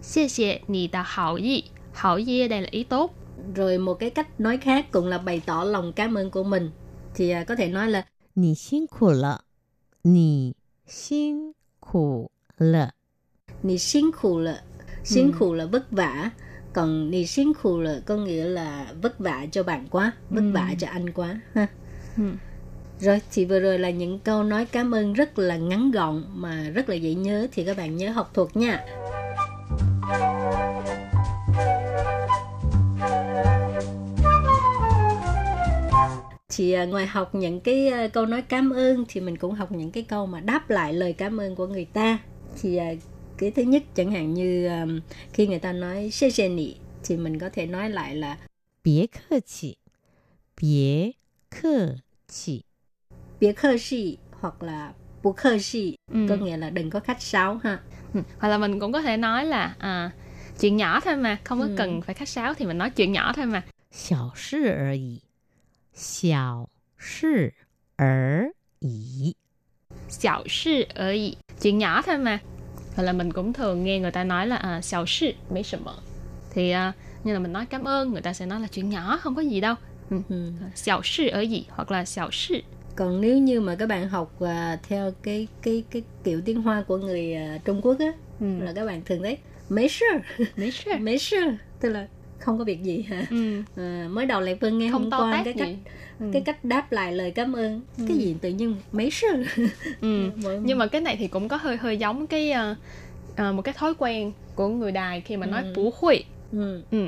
[0.00, 3.15] xie xie nì tà hảo ý hỏi yeah đây là ý tốt.
[3.55, 6.71] Rồi một cái cách nói khác cũng là bày tỏ lòng cảm ơn của mình.
[7.15, 9.39] Thì à, có thể nói là Nì xin khổ lợ.
[10.03, 10.53] Nì
[10.87, 12.89] xin khổ lợ.
[13.63, 14.59] Nì xin khổ lợ.
[15.03, 15.31] Xin ừ.
[15.39, 16.29] khổ là vất vả.
[16.73, 20.51] Còn nì xin khổ lợ có nghĩa là vất vả cho bạn quá vất ừ.
[20.53, 21.67] vả cho anh quá ha.
[22.17, 22.23] Ừ.
[22.99, 26.69] Rồi thì vừa rồi là những câu nói cảm ơn rất là ngắn gọn mà
[26.69, 28.85] rất là dễ nhớ thì các bạn nhớ học thuộc nha.
[36.58, 39.72] thì à, ngoài học những cái à, câu nói cảm ơn thì mình cũng học
[39.72, 42.18] những cái câu mà đáp lại lời cảm ơn của người ta
[42.60, 42.92] thì à,
[43.38, 44.86] cái thứ nhất chẳng hạn như à,
[45.32, 46.74] khi người ta nói xê xê nị
[47.04, 48.36] thì mình có thể nói lại là
[48.82, 49.78] 别客气，
[50.56, 51.14] 别
[51.50, 51.96] 客
[52.28, 52.64] 气，
[53.40, 56.26] biệt khơ sĩ hoặc là bù khơ sĩ Ừ.
[56.28, 57.78] có nghĩa là đừng có khách sáo ha
[58.14, 58.20] Ừ.
[58.38, 60.10] hoặc là mình cũng có thể nói là à,
[60.60, 61.74] chuyện nhỏ thôi mà không có Ừ.
[61.76, 65.22] cần phải khách sáo thì mình nói chuyện nhỏ thôi mà 小事而已，
[65.92, 67.54] 小事
[67.96, 69.36] 而已。
[70.08, 72.38] xảo sự ở ý chuyện nhỏ thôi mà
[72.96, 75.92] hoặc là mình cũng thường nghe người ta nói là à, xảo sự mấy什么
[76.50, 76.92] thì à,
[77.24, 79.42] như là mình nói cảm ơn người ta sẽ nói là chuyện nhỏ không có
[79.42, 79.74] gì đâu
[80.10, 80.16] ừ.
[80.28, 80.52] ừ.
[80.74, 82.60] xảo sự ở ý hoặc là xảo sự
[82.96, 86.82] còn nếu như mà các bạn học à, theo cái cái cái kiểu tiếng hoa
[86.82, 88.46] của người à, Trung Quốc á ừ.
[88.60, 90.06] là các bạn thường thấy mấy sự
[90.56, 91.40] mấy sự mấy sự
[91.80, 92.08] tức là
[92.39, 93.61] không có việc gì hả ừ.
[93.75, 96.25] à, mới đầu lại Vân nghe không hôm qua cái gì cách ừ.
[96.33, 99.43] cái cách đáp lại lời cảm ơn cái gì tự nhiên mấy sự
[100.01, 100.29] ừ.
[100.63, 102.75] Nhưng mà cái này thì cũng có hơi hơi giống cái à,
[103.35, 105.73] à, một cái thói quen của người đài khi mà nói Ừ.
[105.75, 105.93] bú
[106.51, 106.81] ừ.
[106.91, 107.07] Ừ.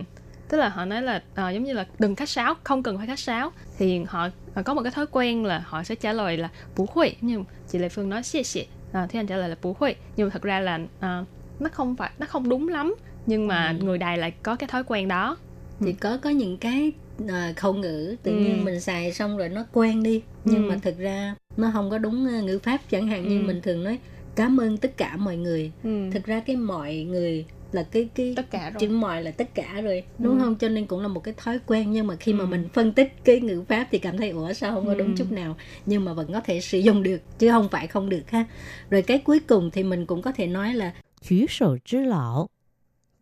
[0.50, 3.08] Tức là họ nói là à, giống như là đừng khách sáo, không cần phải
[3.08, 6.38] khách sáo thì họ họ có một cái thói quen là họ sẽ trả lời
[6.38, 9.50] là bú huệ nhưng chị Lệ Phương nói xie xie à, thì anh trả lời
[9.50, 11.24] là bú huệ nhưng mà thật ra là à,
[11.60, 13.86] nó không phải nó không đúng lắm nhưng mà ừ.
[13.86, 15.38] người đài lại có cái thói quen đó
[15.80, 15.98] thì ừ.
[16.00, 16.92] có có những cái
[17.28, 18.38] à, khẩu ngữ tự ừ.
[18.38, 20.70] nhiên mình xài xong rồi nó quen đi nhưng ừ.
[20.70, 23.44] mà thực ra nó không có đúng ờ, ngữ pháp chẳng hạn như ừ.
[23.48, 24.00] mình thường nói
[24.36, 26.10] cảm ơn tất cả mọi người ừ.
[26.14, 28.80] thực ra cái mọi người là cái cái tất cả rồi.
[28.80, 30.44] chữ mọi là tất cả rồi đúng ừ.
[30.44, 32.36] không cho nên cũng là một cái thói quen nhưng mà khi ừ.
[32.36, 35.08] mà mình phân tích cái ngữ pháp thì cảm thấy ủa sao không có đúng
[35.08, 35.14] ừ.
[35.18, 35.56] chút nào
[35.86, 38.46] nhưng mà vẫn có thể sử dụng được chứ không phải không được ha
[38.90, 42.50] rồi cái cuối cùng thì mình cũng có thể nói là chữ sổ chứ lão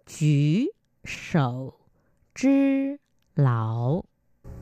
[0.09, 0.69] 举
[1.05, 1.75] 手
[2.35, 2.99] 之
[3.37, 4.03] 劳，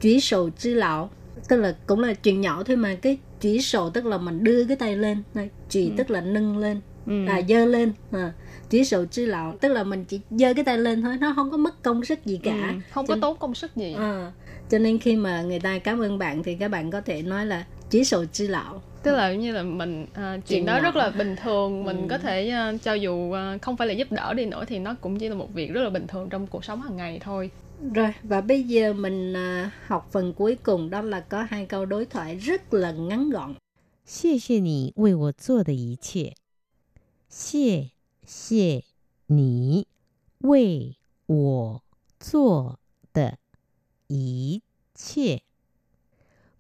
[0.01, 1.11] chỉ sầu chứ lão
[1.49, 4.65] tức là cũng là chuyện nhỏ thôi mà cái chỉ sầu tức là mình đưa
[4.65, 5.95] cái tay lên Này, chỉ Ừ.
[5.97, 7.27] tức là nâng lên ừ.
[7.27, 8.33] à dơ lên à.
[8.71, 11.51] chỉ sầu chứ lão tức là mình chỉ dơ cái tay lên thôi nó không
[11.51, 12.81] có mất công sức gì cả Ừ.
[12.91, 14.33] không có Cho- tốn công sức gì À,
[14.71, 17.47] cho nên khi mà người ta cảm ơn bạn thì các bạn có thể nói
[17.47, 20.81] là chỉ sầu chứ lão tức là như là mình à, chuyện Chuyện đó nhỏ.
[20.83, 22.07] rất là bình thường mình Ừ.
[22.11, 24.95] có thể à, cho dù à, không phải là giúp đỡ đi nữa thì nó
[25.01, 27.51] cũng chỉ là một việc rất là bình thường trong cuộc sống hàng ngày thôi
[27.95, 31.87] rồi và bây giờ mình à, học phần cuối cùng đó là có hai câu
[31.87, 33.55] đối thoại rất là ngắn gọn
[34.05, 36.35] 谢谢你为我做的一切，
[37.29, 37.91] 谢
[38.27, 38.83] 谢
[39.29, 39.87] 你
[40.41, 41.83] 为我
[42.19, 42.79] 做
[43.13, 43.39] 的
[44.09, 44.61] 一
[44.95, 45.43] 切。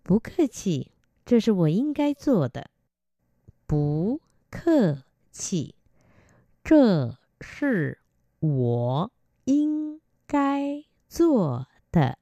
[0.05, 0.91] 不客气，
[1.27, 2.71] 这是我应该做的。
[3.67, 4.21] 不
[4.51, 4.99] 客
[5.31, 5.75] 气，
[6.63, 7.99] 这是
[8.41, 9.11] 我
[9.45, 12.19] 应该做的。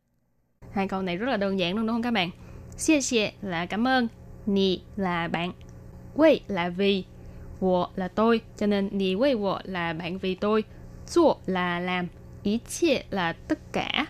[0.73, 2.31] hai câu này rất là đơn giản luôn đúng không các bạn
[2.77, 4.09] xie xie là cảm ơn
[4.47, 5.53] nì là bạn
[6.17, 7.05] wei là vì
[7.61, 10.65] wo là tôi cho nên nì wei wo là bạn vì tôi
[11.07, 12.09] zuo là làm
[12.43, 14.07] ý chia là tất cả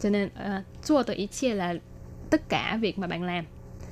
[0.00, 1.74] cho nên uh, zuo từ ý chia là
[2.30, 3.44] tất cả việc mà bạn làm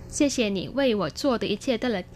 [0.09, 1.57] Xie xie nị wei wo zuo de yi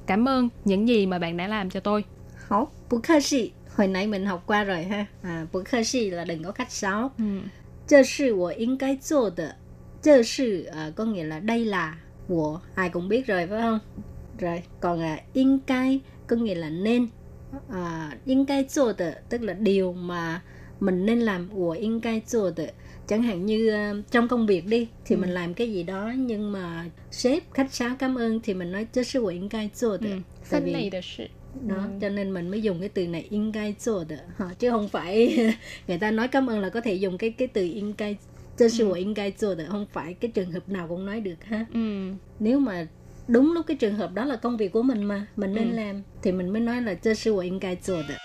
[0.06, 2.04] cảm ơn những gì mà bạn đã làm cho tôi.
[2.48, 3.52] Hổ, bù khơ xì.
[3.76, 5.06] Hồi nãy mình học qua rồi ha.
[5.22, 7.12] À, bù khơ xì là đừng có khách sáo.
[7.18, 7.24] Ừ.
[7.88, 8.78] Chơ sư wo ying
[10.96, 13.80] có nghĩa là đây là của ai cũng biết rồi phải không?
[14.40, 15.60] Rồi, còn à, uh, ying
[16.28, 17.08] có nghĩa là nên.
[17.70, 18.46] À, uh, ying
[19.30, 20.42] tức là điều mà
[20.80, 22.02] mình nên làm của ying
[23.12, 25.20] chẳng hạn như ờ, trong công việc đi thì ừ.
[25.20, 28.86] mình làm cái gì đó nhưng mà sếp khách sáo cảm ơn thì mình nói
[28.94, 30.10] chứ sự của cái chỗ đó
[30.44, 31.00] phân này đó
[31.68, 31.82] đó ừ.
[32.02, 35.38] cho nên mình mới dùng cái từ này in cái chỗ đó chứ không phải
[35.88, 38.18] người ta nói cảm ơn là có thể dùng cái cái từ in cái
[38.58, 41.22] chứ sự của in cái chỗ đó không phải cái trường hợp nào cũng nói
[41.22, 42.12] được ha ừ.
[42.40, 42.88] nếu mà
[43.28, 45.76] đúng lúc cái trường hợp đó là công việc của mình mà mình nên ừ.
[45.76, 48.16] làm thì mình mới nói là chứ sự của in cái chỗ đó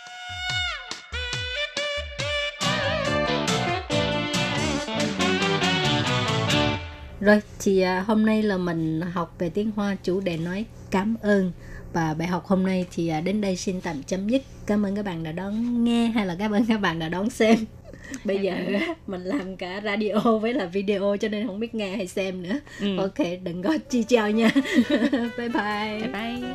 [7.27, 11.17] Rồi thì à, hôm nay là mình học về tiếng Hoa chủ đề nói cảm
[11.23, 11.53] ơn
[11.93, 14.43] và bài học hôm nay thì à, đến đây xin tạm chấm dứt.
[14.67, 17.31] Cảm ơn các bạn đã đón nghe hay là cảm ơn các bạn đã đón
[17.31, 17.59] xem.
[18.25, 18.55] Bây giờ
[19.07, 22.59] mình làm cả radio với là video cho nên không biết nghe hay xem nữa.
[22.81, 22.97] Ừ.
[22.99, 24.51] Ok, đừng có chi chào nha.
[25.39, 26.01] bye bye.
[26.01, 26.55] bye bye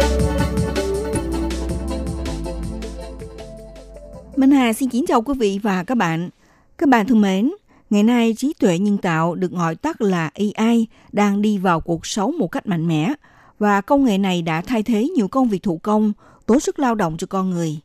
[4.61, 6.29] Hà xin kính chào quý vị và các bạn.
[6.77, 7.51] Các bạn thân mến,
[7.89, 12.05] ngày nay trí tuệ nhân tạo được gọi tắt là AI đang đi vào cuộc
[12.05, 13.13] sống một cách mạnh mẽ
[13.59, 16.13] và công nghệ này đã thay thế nhiều công việc thủ công,
[16.45, 17.79] tốn sức lao động cho con người.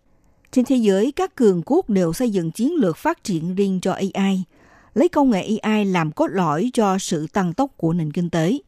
[0.53, 3.93] Trên thế giới, các cường quốc đều xây dựng chiến lược phát triển riêng cho
[3.93, 4.43] AI,
[4.95, 8.59] lấy công nghệ AI làm cốt lõi cho sự tăng tốc của nền kinh tế.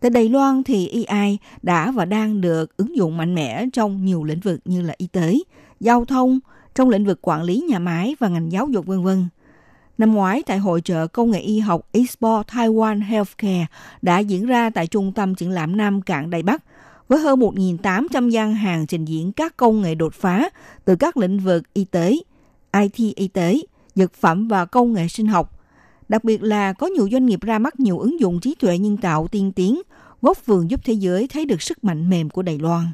[0.00, 4.24] Tại Đài Loan thì AI đã và đang được ứng dụng mạnh mẽ trong nhiều
[4.24, 5.38] lĩnh vực như là y tế,
[5.80, 6.40] giao thông,
[6.76, 9.08] trong lĩnh vực quản lý nhà máy và ngành giáo dục v.v.
[9.98, 13.66] Năm ngoái tại hội trợ công nghệ y học Expo Taiwan Healthcare
[14.02, 16.64] đã diễn ra tại trung tâm triển lãm Nam Cảng Đài Bắc
[17.08, 20.48] với hơn 1.800 gian hàng trình diễn các công nghệ đột phá
[20.84, 22.16] từ các lĩnh vực y tế,
[22.72, 23.60] IT y tế,
[23.94, 25.60] dược phẩm và công nghệ sinh học.
[26.08, 28.96] Đặc biệt là có nhiều doanh nghiệp ra mắt nhiều ứng dụng trí tuệ nhân
[28.96, 29.82] tạo tiên tiến,
[30.22, 32.86] góp phần giúp thế giới thấy được sức mạnh mềm của Đài Loan.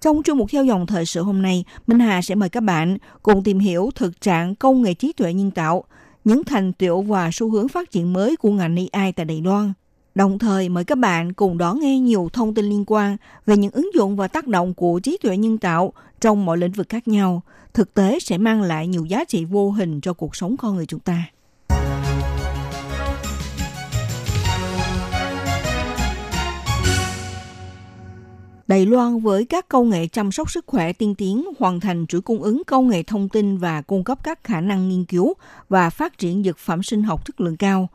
[0.00, 2.98] Trong chương mục theo dòng thời sự hôm nay, Minh Hà sẽ mời các bạn
[3.22, 5.84] cùng tìm hiểu thực trạng công nghệ trí tuệ nhân tạo,
[6.24, 9.72] những thành tiệu và xu hướng phát triển mới của ngành AI tại Đài Loan.
[10.14, 13.70] Đồng thời mời các bạn cùng đón nghe nhiều thông tin liên quan về những
[13.70, 17.08] ứng dụng và tác động của trí tuệ nhân tạo trong mọi lĩnh vực khác
[17.08, 17.42] nhau,
[17.74, 20.86] thực tế sẽ mang lại nhiều giá trị vô hình cho cuộc sống con người
[20.86, 21.22] chúng ta.
[28.66, 32.20] Đài Loan với các công nghệ chăm sóc sức khỏe tiên tiến hoàn thành chuỗi
[32.20, 35.34] cung ứng công nghệ thông tin và cung cấp các khả năng nghiên cứu
[35.68, 37.88] và phát triển dược phẩm sinh học chất lượng cao.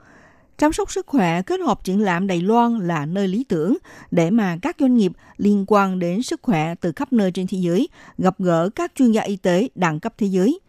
[0.58, 3.78] Chăm sóc sức khỏe kết hợp triển lãm Đài Loan là nơi lý tưởng
[4.12, 7.58] để mà các doanh nghiệp liên quan đến sức khỏe từ khắp nơi trên thế
[7.58, 10.60] giới gặp gỡ các chuyên gia y tế đẳng cấp thế giới,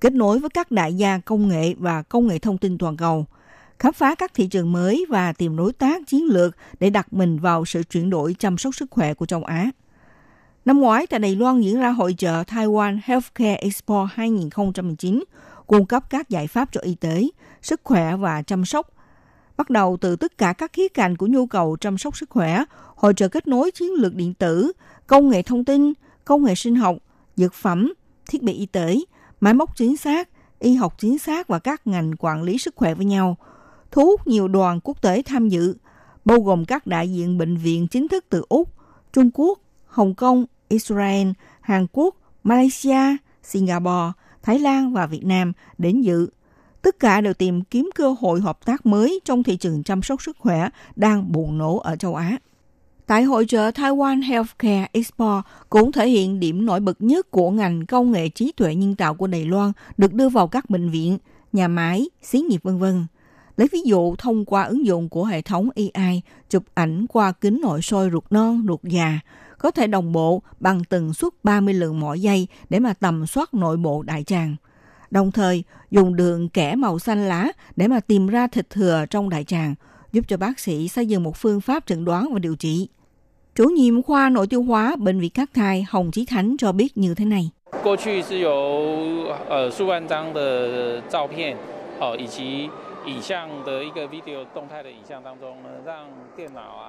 [0.00, 3.26] kết nối với các đại gia công nghệ và công nghệ thông tin toàn cầu–
[3.78, 7.38] khám phá các thị trường mới và tìm đối tác chiến lược để đặt mình
[7.38, 9.70] vào sự chuyển đổi chăm sóc sức khỏe của châu Á.
[10.64, 15.24] Năm ngoái tại Đài Loan diễn ra hội trợ Taiwan Healthcare Expo 2019,
[15.66, 17.28] cung cấp các giải pháp cho y tế,
[17.62, 18.90] sức khỏe và chăm sóc.
[19.56, 22.64] Bắt đầu từ tất cả các khía cạnh của nhu cầu chăm sóc sức khỏe,
[22.96, 24.72] hội trợ kết nối chiến lược điện tử,
[25.06, 25.92] công nghệ thông tin,
[26.24, 26.96] công nghệ sinh học,
[27.36, 27.92] dược phẩm,
[28.28, 28.96] thiết bị y tế,
[29.40, 32.94] máy móc chính xác, y học chính xác và các ngành quản lý sức khỏe
[32.94, 33.36] với nhau–
[33.90, 35.74] thu hút nhiều đoàn quốc tế tham dự,
[36.24, 38.68] bao gồm các đại diện bệnh viện chính thức từ Úc,
[39.12, 41.28] Trung Quốc, Hồng Kông, Israel,
[41.60, 46.28] Hàn Quốc, Malaysia, Singapore, Thái Lan và Việt Nam đến dự.
[46.82, 50.22] Tất cả đều tìm kiếm cơ hội hợp tác mới trong thị trường chăm sóc
[50.22, 52.38] sức khỏe đang bùng nổ ở châu Á.
[53.06, 57.86] Tại hội trợ Taiwan Healthcare Expo cũng thể hiện điểm nổi bật nhất của ngành
[57.86, 61.18] công nghệ trí tuệ nhân tạo của Đài Loan được đưa vào các bệnh viện,
[61.52, 63.06] nhà máy, xí nghiệp vân vân.
[63.56, 67.60] Lấy ví dụ thông qua ứng dụng của hệ thống AI chụp ảnh qua kính
[67.62, 69.18] nội soi ruột non, ruột già,
[69.58, 73.54] có thể đồng bộ bằng tần suất 30 lần mỗi giây để mà tầm soát
[73.54, 74.56] nội bộ đại tràng.
[75.10, 79.28] Đồng thời, dùng đường kẻ màu xanh lá để mà tìm ra thịt thừa trong
[79.28, 79.74] đại tràng,
[80.12, 82.88] giúp cho bác sĩ xây dựng một phương pháp chẩn đoán và điều trị.
[83.54, 86.96] Chủ nhiệm khoa nội tiêu hóa Bệnh viện Cát Thai Hồng Chí Thánh cho biết
[86.96, 87.50] như thế này.
[87.82, 87.96] 过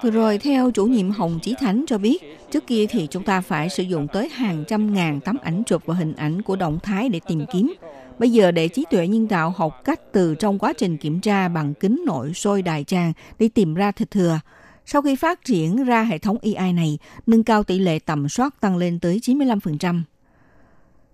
[0.02, 3.40] Vừa rồi, theo chủ nhiệm Hồng Chí Thánh cho biết, trước kia thì chúng ta
[3.40, 6.78] phải sử dụng tới hàng trăm ngàn tấm ảnh chụp và hình ảnh của động
[6.82, 7.74] thái để tìm kiếm.
[8.18, 11.48] Bây giờ để trí tuệ nhân tạo học cách từ trong quá trình kiểm tra
[11.48, 14.40] bằng kính nội sôi đại tràng để tìm ra thịt thừa.
[14.86, 18.60] Sau khi phát triển ra hệ thống AI này, nâng cao tỷ lệ tầm soát
[18.60, 20.02] tăng lên tới 95%.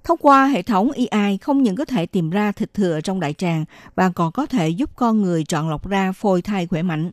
[0.04, 3.32] Thông qua hệ thống AI không những có thể tìm ra thịt thừa trong đại
[3.32, 7.10] tràng và còn có thể giúp con người chọn lọc ra phôi thai khỏe mạnh.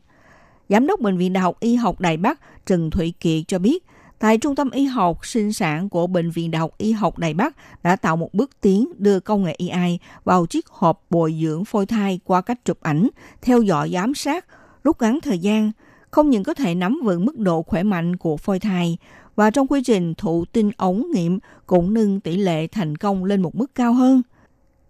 [0.68, 3.86] Giám đốc Bệnh viện Đại học Y học Đài Bắc Trần Thụy Kiệt cho biết,
[4.18, 7.34] tại Trung tâm Y học sinh sản của Bệnh viện Đại học Y học Đài
[7.34, 11.64] Bắc đã tạo một bước tiến đưa công nghệ AI vào chiếc hộp bồi dưỡng
[11.64, 13.08] phôi thai qua cách chụp ảnh,
[13.42, 14.46] theo dõi giám sát,
[14.84, 15.72] rút ngắn thời gian,
[16.10, 18.98] không những có thể nắm vững mức độ khỏe mạnh của phôi thai,
[19.36, 23.42] và trong quy trình thụ tinh ống nghiệm cũng nâng tỷ lệ thành công lên
[23.42, 24.22] một mức cao hơn.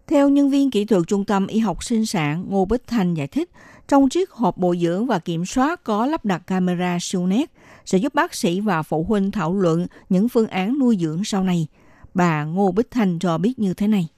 [0.07, 3.26] Theo nhân viên kỹ thuật Trung tâm Y học sinh sản Ngô Bích Thành giải
[3.26, 3.51] thích,
[3.88, 7.51] trong chiếc hộp bồi dưỡng và kiểm soát có lắp đặt camera siêu nét
[7.84, 11.45] sẽ giúp bác sĩ và phụ huynh thảo luận những phương án nuôi dưỡng sau
[11.45, 11.66] này.
[12.14, 14.09] Bà Ngô Bích Thành cho biết như thế này.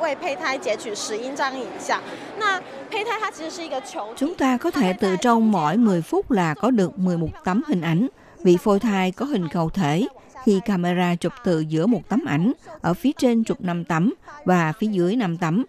[0.00, 2.00] 它可以在每十分钟为胚胎截取十英张影像。
[2.38, 2.60] 那
[2.90, 7.80] 胚胎它其实是一个球体 Chúng ta có thể từ trong mỗi 10 phút là có được 11 tấm hình
[7.80, 8.08] ảnh.
[8.44, 10.06] Vì phôi thai có hình cầu thể,
[10.44, 14.14] khi camera chụp từ giữa một tấm ảnh, ở phía trên chụp 5 tấm
[14.44, 15.64] và phía dưới 5 tấm,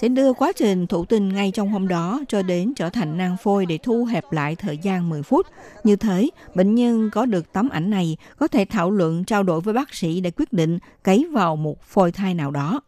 [0.00, 3.36] sẽ đưa quá trình thụ tinh ngay trong hôm đó cho đến trở thành nang
[3.42, 5.46] phôi để thu hẹp lại thời gian 10 phút.
[5.84, 9.60] Như thế, bệnh nhân có được tấm ảnh này có thể thảo luận trao đổi
[9.60, 12.80] với bác sĩ để quyết định cấy vào một phôi thai nào đó.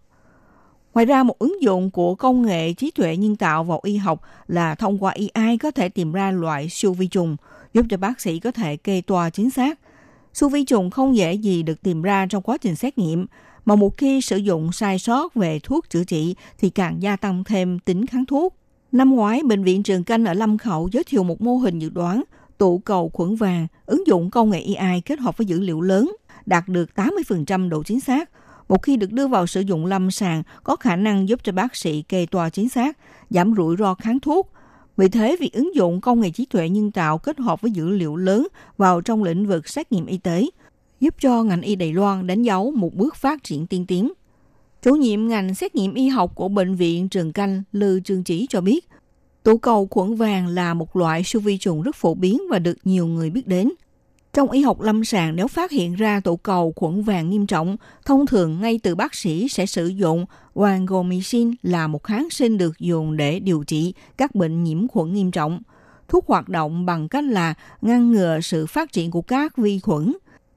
[0.94, 4.22] Ngoài ra, một ứng dụng của công nghệ trí tuệ nhân tạo vào y học
[4.48, 7.38] là thông qua AI có thể tìm ra loại siêu vi trùng,
[7.74, 9.80] giúp cho bác sĩ có thể kê toa chính xác.
[10.34, 13.26] Siêu vi trùng không dễ gì được tìm ra trong quá trình xét nghiệm,
[13.66, 17.44] mà một khi sử dụng sai sót về thuốc chữa trị thì càng gia tăng
[17.44, 18.56] thêm tính kháng thuốc.
[18.92, 21.90] Năm ngoái, Bệnh viện Trường Canh ở Lâm Khẩu giới thiệu một mô hình dự
[21.90, 22.24] đoán
[22.58, 26.12] tụ cầu khuẩn vàng ứng dụng công nghệ AI kết hợp với dữ liệu lớn,
[26.46, 28.30] đạt được 80% độ chính xác.
[28.70, 31.76] Một khi được đưa vào sử dụng lâm sàng, có khả năng giúp cho bác
[31.76, 32.98] sĩ kê toa chính xác,
[33.30, 34.52] giảm rủi ro kháng thuốc.
[34.98, 37.90] Vì thế, việc ứng dụng công nghệ trí tuệ nhân tạo kết hợp với dữ
[37.90, 38.48] liệu lớn
[38.78, 40.50] vào trong lĩnh vực xét nghiệm y tế
[41.00, 44.12] giúp cho ngành y Đài Loan đánh dấu một bước phát triển tiên tiến.
[44.82, 48.48] Chủ nhiệm ngành xét nghiệm y học của Bệnh viện Trường Canh Lư Trương Chỉ
[48.50, 48.88] cho biết,
[49.44, 52.78] tụ cầu khuẩn vàng là một loại siêu vi trùng rất phổ biến và được
[52.84, 53.70] nhiều người biết đến.
[54.33, 57.77] Trong y học lâm sàng, nếu phát hiện ra tụ cầu khuẩn vàng nghiêm trọng,
[58.05, 62.79] thông thường ngay từ bác sĩ sẽ sử dụng vancomycin là một kháng sinh được
[62.79, 65.63] dùng để điều trị các bệnh nhiễm khuẩn nghiêm trọng.
[66.09, 70.13] Thuốc hoạt động bằng cách là ngăn ngừa sự phát triển của các vi khuẩn,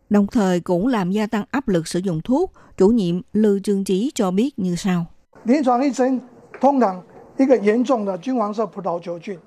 [0.09, 2.53] đồng thời cũng làm gia tăng áp lực sử dụng thuốc.
[2.77, 5.05] Chủ nhiệm Lư Trương Trí cho biết như sau.
[5.43, 6.19] 临床医生
[6.59, 7.01] 通常
[7.37, 9.37] 一个严重的金黄色葡萄球菌，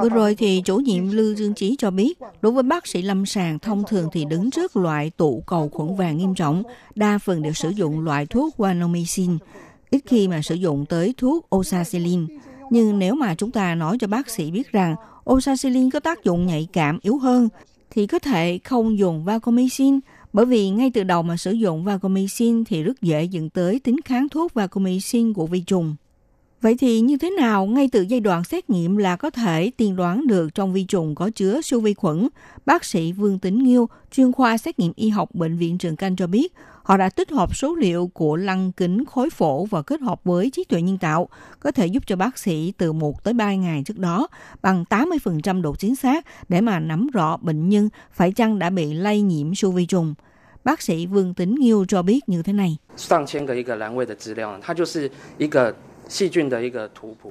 [0.00, 3.26] Vừa rồi thì chủ nhiệm Lưu Dương Chí cho biết, đối với bác sĩ lâm
[3.26, 6.62] sàng thông thường thì đứng trước loại tụ cầu khuẩn vàng nghiêm trọng,
[6.94, 9.38] đa phần đều sử dụng loại thuốc guanomycin,
[9.90, 12.26] ít khi mà sử dụng tới thuốc oxacillin.
[12.70, 14.94] Nhưng nếu mà chúng ta nói cho bác sĩ biết rằng
[15.30, 17.48] oxacillin có tác dụng nhạy cảm yếu hơn,
[17.90, 20.00] thì có thể không dùng vancomycin,
[20.32, 23.96] bởi vì ngay từ đầu mà sử dụng vancomycin thì rất dễ dẫn tới tính
[24.04, 25.96] kháng thuốc vancomycin của vi trùng.
[26.64, 29.96] Vậy thì như thế nào ngay từ giai đoạn xét nghiệm là có thể tiên
[29.96, 32.28] đoán được trong vi trùng có chứa siêu vi khuẩn?
[32.66, 36.16] Bác sĩ Vương Tính Nghiêu, chuyên khoa xét nghiệm y học Bệnh viện Trường Canh
[36.16, 36.52] cho biết,
[36.82, 40.50] họ đã tích hợp số liệu của lăng kính khối phổ và kết hợp với
[40.50, 41.28] trí tuệ nhân tạo,
[41.60, 44.28] có thể giúp cho bác sĩ từ 1 tới 3 ngày trước đó
[44.62, 48.94] bằng 80% độ chính xác để mà nắm rõ bệnh nhân phải chăng đã bị
[48.94, 50.14] lây nhiễm siêu vi trùng.
[50.64, 52.76] Bác sĩ Vương Tính Nghiêu cho biết như thế này.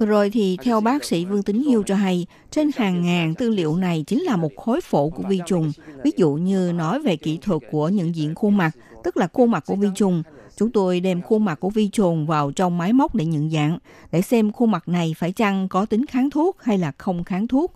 [0.00, 3.76] Rồi thì theo bác sĩ Vương Tính Hiêu cho hay, trên hàng ngàn tư liệu
[3.76, 5.72] này chính là một khối phổ của vi trùng.
[6.04, 8.70] Ví dụ như nói về kỹ thuật của nhận diện khuôn mặt,
[9.04, 10.22] tức là khuôn mặt của vi trùng.
[10.56, 13.78] Chúng tôi đem khuôn mặt của vi trùng vào trong máy móc để nhận dạng,
[14.12, 17.48] để xem khuôn mặt này phải chăng có tính kháng thuốc hay là không kháng
[17.48, 17.74] thuốc.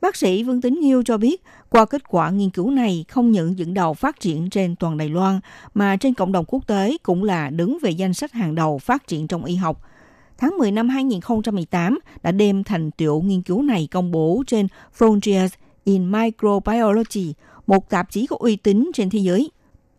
[0.00, 3.58] Bác sĩ Vương Tính Nghiêu cho biết, qua kết quả nghiên cứu này không những
[3.58, 5.40] dẫn đầu phát triển trên toàn Đài Loan,
[5.74, 9.06] mà trên cộng đồng quốc tế cũng là đứng về danh sách hàng đầu phát
[9.06, 9.80] triển trong y học–
[10.38, 14.66] Tháng 10 năm 2018 đã đem thành tựu nghiên cứu này công bố trên
[14.98, 15.48] Frontiers
[15.84, 17.34] in Microbiology,
[17.66, 19.50] một tạp chí có uy tín trên thế giới.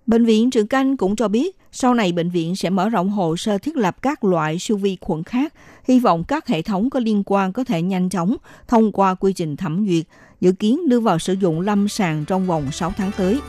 [0.08, 3.38] Bệnh viện Trường Canh cũng cho biết sau này bệnh viện sẽ mở rộng hồ
[3.38, 5.54] sơ thiết lập các loại siêu vi khuẩn khác,
[5.88, 8.36] hy vọng các hệ thống có liên quan có thể nhanh chóng
[8.68, 10.06] thông qua quy trình thẩm duyệt,
[10.42, 13.40] dự kiến đưa vào sử dụng lâm sàng trong vòng 6 tháng tới.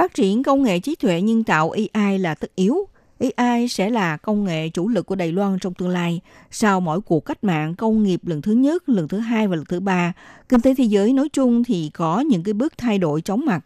[0.00, 2.88] Phát triển công nghệ trí tuệ nhân tạo AI là tất yếu.
[3.36, 6.20] AI sẽ là công nghệ chủ lực của Đài Loan trong tương lai.
[6.50, 9.64] Sau mỗi cuộc cách mạng công nghiệp lần thứ nhất, lần thứ hai và lần
[9.64, 10.12] thứ ba,
[10.48, 13.64] kinh tế thế giới nói chung thì có những cái bước thay đổi chóng mặt.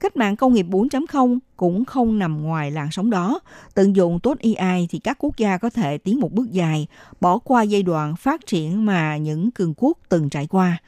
[0.00, 3.40] Cách mạng công nghiệp 4.0 cũng không nằm ngoài làn sóng đó.
[3.74, 6.86] Tận dụng tốt AI thì các quốc gia có thể tiến một bước dài,
[7.20, 10.78] bỏ qua giai đoạn phát triển mà những cường quốc từng trải qua.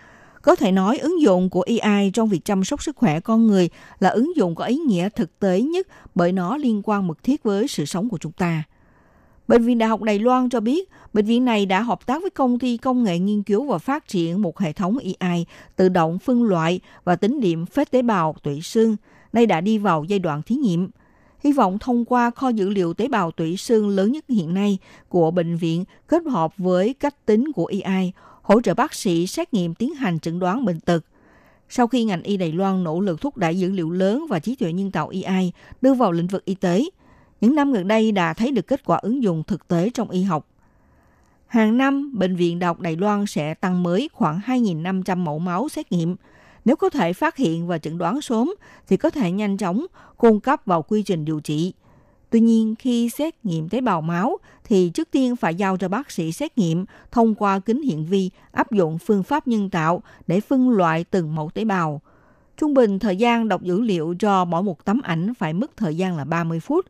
[0.42, 3.68] Có thể nói ứng dụng của AI trong việc chăm sóc sức khỏe con người
[4.00, 7.42] là ứng dụng có ý nghĩa thực tế nhất bởi nó liên quan mật thiết
[7.42, 8.62] với sự sống của chúng ta.
[9.48, 12.30] Bệnh viện Đại học Đài Loan cho biết, bệnh viện này đã hợp tác với
[12.30, 16.18] công ty công nghệ nghiên cứu và phát triển một hệ thống AI tự động
[16.18, 18.96] phân loại và tính điểm phết tế bào tủy xương.
[19.32, 20.90] nay đã đi vào giai đoạn thí nghiệm.
[21.44, 24.78] Hy vọng thông qua kho dữ liệu tế bào tủy xương lớn nhất hiện nay
[25.08, 28.12] của bệnh viện kết hợp với cách tính của AI,
[28.50, 31.04] hỗ trợ bác sĩ xét nghiệm tiến hành chẩn đoán bệnh tật.
[31.68, 34.56] Sau khi ngành y Đài Loan nỗ lực thúc đẩy dữ liệu lớn và trí
[34.56, 36.84] tuệ nhân tạo AI đưa vào lĩnh vực y tế,
[37.40, 40.22] những năm gần đây đã thấy được kết quả ứng dụng thực tế trong y
[40.22, 40.46] học.
[41.46, 45.68] Hàng năm, Bệnh viện Đại học Đài Loan sẽ tăng mới khoảng 2.500 mẫu máu
[45.68, 46.16] xét nghiệm.
[46.64, 48.54] Nếu có thể phát hiện và chẩn đoán sớm
[48.88, 49.86] thì có thể nhanh chóng
[50.16, 51.72] cung cấp vào quy trình điều trị.
[52.30, 56.10] Tuy nhiên, khi xét nghiệm tế bào máu thì trước tiên phải giao cho bác
[56.10, 60.40] sĩ xét nghiệm thông qua kính hiển vi áp dụng phương pháp nhân tạo để
[60.40, 62.00] phân loại từng mẫu tế bào.
[62.56, 65.96] Trung bình thời gian đọc dữ liệu cho mỗi một tấm ảnh phải mất thời
[65.96, 66.86] gian là 30 phút.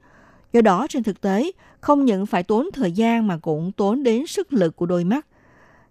[0.52, 4.26] Do đó trên thực tế, không những phải tốn thời gian mà cũng tốn đến
[4.26, 5.26] sức lực của đôi mắt.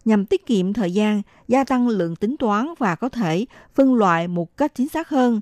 [0.05, 3.45] Nhằm tiết kiệm thời gian, gia tăng lượng tính toán và có thể
[3.75, 5.41] phân loại một cách chính xác hơn.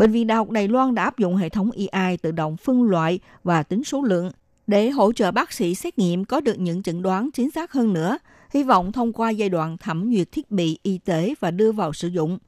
[0.00, 2.82] Bệnh viện Đại học Đài Loan đã áp dụng hệ thống AI tự động phân
[2.82, 4.30] loại và tính số lượng
[4.66, 7.92] để hỗ trợ bác sĩ xét nghiệm có được những chẩn đoán chính xác hơn
[7.92, 8.18] nữa,
[8.50, 11.92] hy vọng thông qua giai đoạn thẩm duyệt thiết bị y tế và đưa vào
[11.92, 12.38] sử dụng.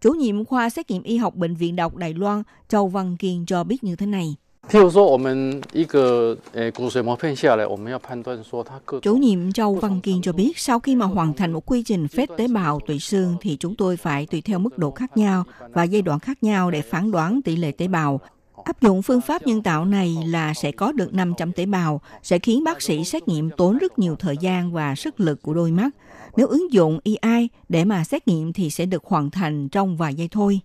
[0.00, 3.16] Chủ nhiệm khoa xét nghiệm y học Bệnh viện Đại học Đài Loan Châu Văn
[3.16, 4.36] Kiên cho biết như thế này.
[4.69, 11.83] 譬如说，我们一个呃骨髓膜片下来，我们要判断说它各 Chủ nhiệm Châu Văn Kiên cho biết sau khi mà hoàn thành một quy
[11.83, 15.17] trình phết tế bào tụy xương thì chúng tôi phải tùy theo mức độ khác
[15.17, 15.43] nhau
[15.73, 18.19] và giai đoạn khác nhau để phán đoán tỷ lệ tế bào.
[18.63, 22.39] Áp dụng phương pháp nhân tạo này là sẽ có được 500 tế bào, sẽ
[22.39, 25.71] khiến bác sĩ xét nghiệm tốn rất nhiều thời gian và sức lực của đôi
[25.71, 25.89] mắt.
[26.37, 30.15] Nếu ứng dụng AI để mà xét nghiệm thì sẽ được hoàn thành trong vài
[30.15, 30.59] giây thôi.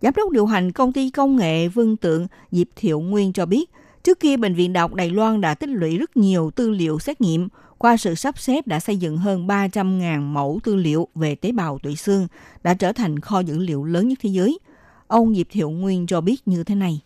[0.00, 3.70] Giám đốc điều hành công ty công nghệ Vương Tượng Diệp Thiệu Nguyên cho biết,
[4.02, 6.98] trước kia Bệnh viện Đại học Đài Loan đã tích lũy rất nhiều tư liệu
[6.98, 7.48] xét nghiệm.
[7.78, 11.78] Qua sự sắp xếp đã xây dựng hơn 300.000 mẫu tư liệu về tế bào
[11.82, 12.26] tủy xương,
[12.62, 14.58] đã trở thành kho dữ liệu lớn nhất thế giới.
[15.06, 17.00] Ông Diệp Thiệu Nguyên cho biết như thế này.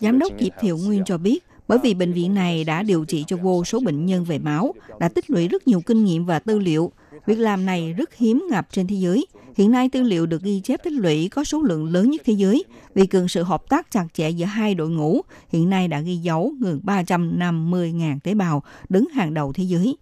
[0.00, 3.24] Giám đốc Diệp Thiệu Nguyên cho biết, bởi vì bệnh viện này đã điều trị
[3.26, 6.38] cho vô số bệnh nhân về máu, đã tích lũy rất nhiều kinh nghiệm và
[6.38, 6.92] tư liệu.
[7.26, 9.26] Việc làm này rất hiếm ngập trên thế giới.
[9.56, 12.32] Hiện nay tư liệu được ghi chép tích lũy có số lượng lớn nhất thế
[12.32, 15.20] giới vì cần sự hợp tác chặt chẽ giữa hai đội ngũ.
[15.48, 19.96] Hiện nay đã ghi dấu gần 350.000 tế bào đứng hàng đầu thế giới.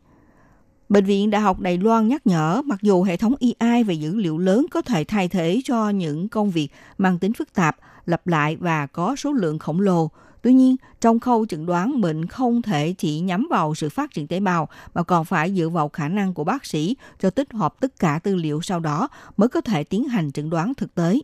[0.88, 3.94] Bệnh viện Đại học Đài Loan nhắc nhở mặc dù hệ thống e AI về
[3.94, 7.76] dữ liệu lớn có thể thay thế cho những công việc mang tính phức tạp,
[8.06, 10.10] lặp lại và có số lượng khổng lồ,
[10.44, 14.26] Tuy nhiên, trong khâu chẩn đoán bệnh không thể chỉ nhắm vào sự phát triển
[14.26, 17.74] tế bào mà còn phải dựa vào khả năng của bác sĩ cho tích hợp
[17.80, 21.20] tất cả tư liệu sau đó mới có thể tiến hành chẩn đoán thực tế.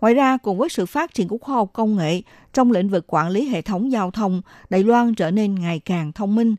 [0.00, 2.22] Ngoài ra, cùng với sự phát triển của khoa học công nghệ
[2.52, 6.12] trong lĩnh vực quản lý hệ thống giao thông, Đài Loan trở nên ngày càng
[6.12, 6.54] thông minh.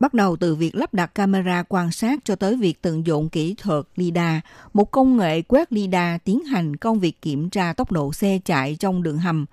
[0.00, 3.54] Bắt đầu từ việc lắp đặt camera quan sát cho tới việc tận dụng kỹ
[3.58, 4.40] thuật LIDAR,
[4.72, 8.76] một công nghệ quét LIDAR tiến hành công việc kiểm tra tốc độ xe chạy
[8.80, 9.46] trong đường hầm.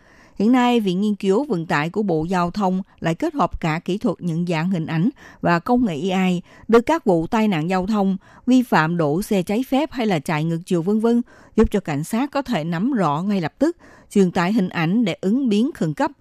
[0.44, 3.80] Hiện nay, Viện Nghiên cứu Vận tải của Bộ Giao thông lại kết hợp cả
[3.86, 5.10] kỹ thuật nhận dạng hình ảnh
[5.42, 9.44] và công nghệ AI đưa các vụ tai nạn giao thông, vi phạm đổ xe
[9.44, 11.22] trái phép hay là chạy ngược chiều vân vân,
[11.56, 13.78] giúp cho cảnh sát có thể nắm rõ ngay lập tức,
[14.12, 16.12] truyền tải hình ảnh để ứng biến khẩn cấp.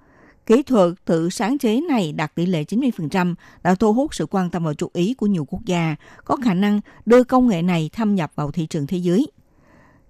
[0.46, 4.50] Kỹ thuật tự sáng chế này đạt tỷ lệ 90% đã thu hút sự quan
[4.50, 7.90] tâm và chú ý của nhiều quốc gia, có khả năng đưa công nghệ này
[7.92, 9.26] thâm nhập vào thị trường thế giới.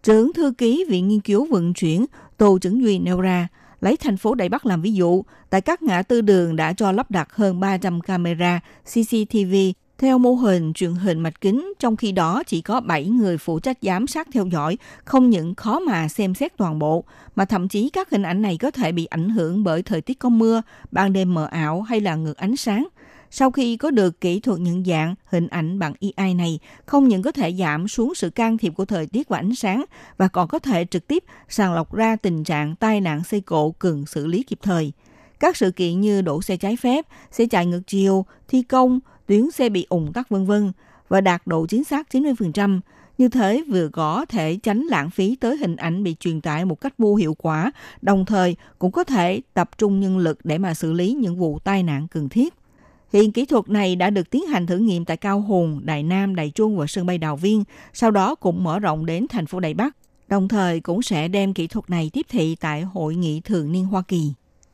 [0.02, 2.06] Trưởng thư ký Viện Nghiên cứu Vận chuyển
[2.36, 3.48] Tô Chứng Duy nêu ra,
[3.82, 6.92] lấy thành phố Đài Bắc làm ví dụ, tại các ngã tư đường đã cho
[6.92, 9.54] lắp đặt hơn 300 camera CCTV
[9.98, 13.58] theo mô hình truyền hình mạch kính, trong khi đó chỉ có 7 người phụ
[13.58, 17.04] trách giám sát theo dõi, không những khó mà xem xét toàn bộ,
[17.36, 20.18] mà thậm chí các hình ảnh này có thể bị ảnh hưởng bởi thời tiết
[20.18, 22.88] có mưa, ban đêm mờ ảo hay là ngược ánh sáng.
[23.34, 27.22] Sau khi có được kỹ thuật nhận dạng hình ảnh bằng AI này, không những
[27.22, 29.84] có thể giảm xuống sự can thiệp của thời tiết và ánh sáng,
[30.16, 33.70] và còn có thể trực tiếp sàng lọc ra tình trạng tai nạn xe cộ
[33.70, 34.92] cần xử lý kịp thời.
[35.40, 39.50] Các sự kiện như đổ xe trái phép, xe chạy ngược chiều, thi công, tuyến
[39.50, 40.72] xe bị ủng tắc vân vân
[41.08, 42.80] và đạt độ chính xác 90%.
[43.18, 46.80] Như thế vừa có thể tránh lãng phí tới hình ảnh bị truyền tải một
[46.80, 47.72] cách vô hiệu quả,
[48.02, 51.58] đồng thời cũng có thể tập trung nhân lực để mà xử lý những vụ
[51.58, 52.54] tai nạn cần thiết.
[53.12, 56.34] Hiện kỹ thuật này đã được tiến hành thử nghiệm tại Cao Hùng, Đài Nam,
[56.34, 59.60] Đài Trung và sân bay Đào Viên, sau đó cũng mở rộng đến thành phố
[59.60, 59.96] Đài Bắc.
[60.28, 63.84] Đồng thời cũng sẽ đem kỹ thuật này tiếp thị tại Hội nghị thường niên
[63.84, 64.32] Hoa Kỳ.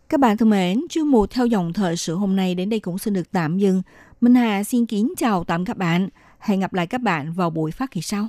[0.09, 2.99] Các bạn thân mến, chuyên mục theo dòng thời sự hôm nay đến đây cũng
[2.99, 3.82] xin được tạm dừng.
[4.20, 6.09] Minh Hà xin kính chào tạm các bạn.
[6.39, 8.28] Hẹn gặp lại các bạn vào buổi phát kỳ sau.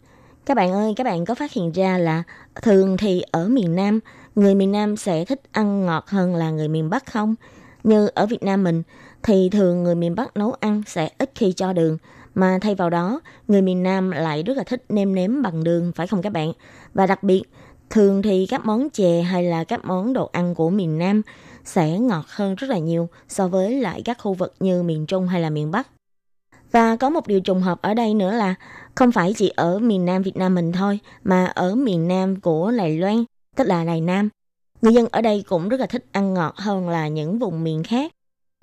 [0.45, 2.23] Các bạn ơi, các bạn có phát hiện ra là
[2.61, 3.99] thường thì ở miền Nam,
[4.35, 7.35] người miền Nam sẽ thích ăn ngọt hơn là người miền Bắc không?
[7.83, 8.83] Như ở Việt Nam mình,
[9.23, 11.97] thì thường người miền Bắc nấu ăn sẽ ít khi cho đường,
[12.35, 15.91] mà thay vào đó, người miền Nam lại rất là thích nêm nếm bằng đường,
[15.95, 16.53] phải không các bạn?
[16.93, 17.43] Và đặc biệt,
[17.89, 21.21] thường thì các món chè hay là các món đồ ăn của miền Nam
[21.63, 25.27] sẽ ngọt hơn rất là nhiều so với lại các khu vực như miền Trung
[25.27, 25.87] hay là miền Bắc.
[26.71, 28.55] Và có một điều trùng hợp ở đây nữa là
[28.95, 32.71] không phải chỉ ở miền Nam Việt Nam mình thôi, mà ở miền Nam của
[32.71, 33.23] Đài Loan,
[33.55, 34.29] tức là Đài Nam.
[34.81, 37.83] Người dân ở đây cũng rất là thích ăn ngọt hơn là những vùng miền
[37.83, 38.11] khác.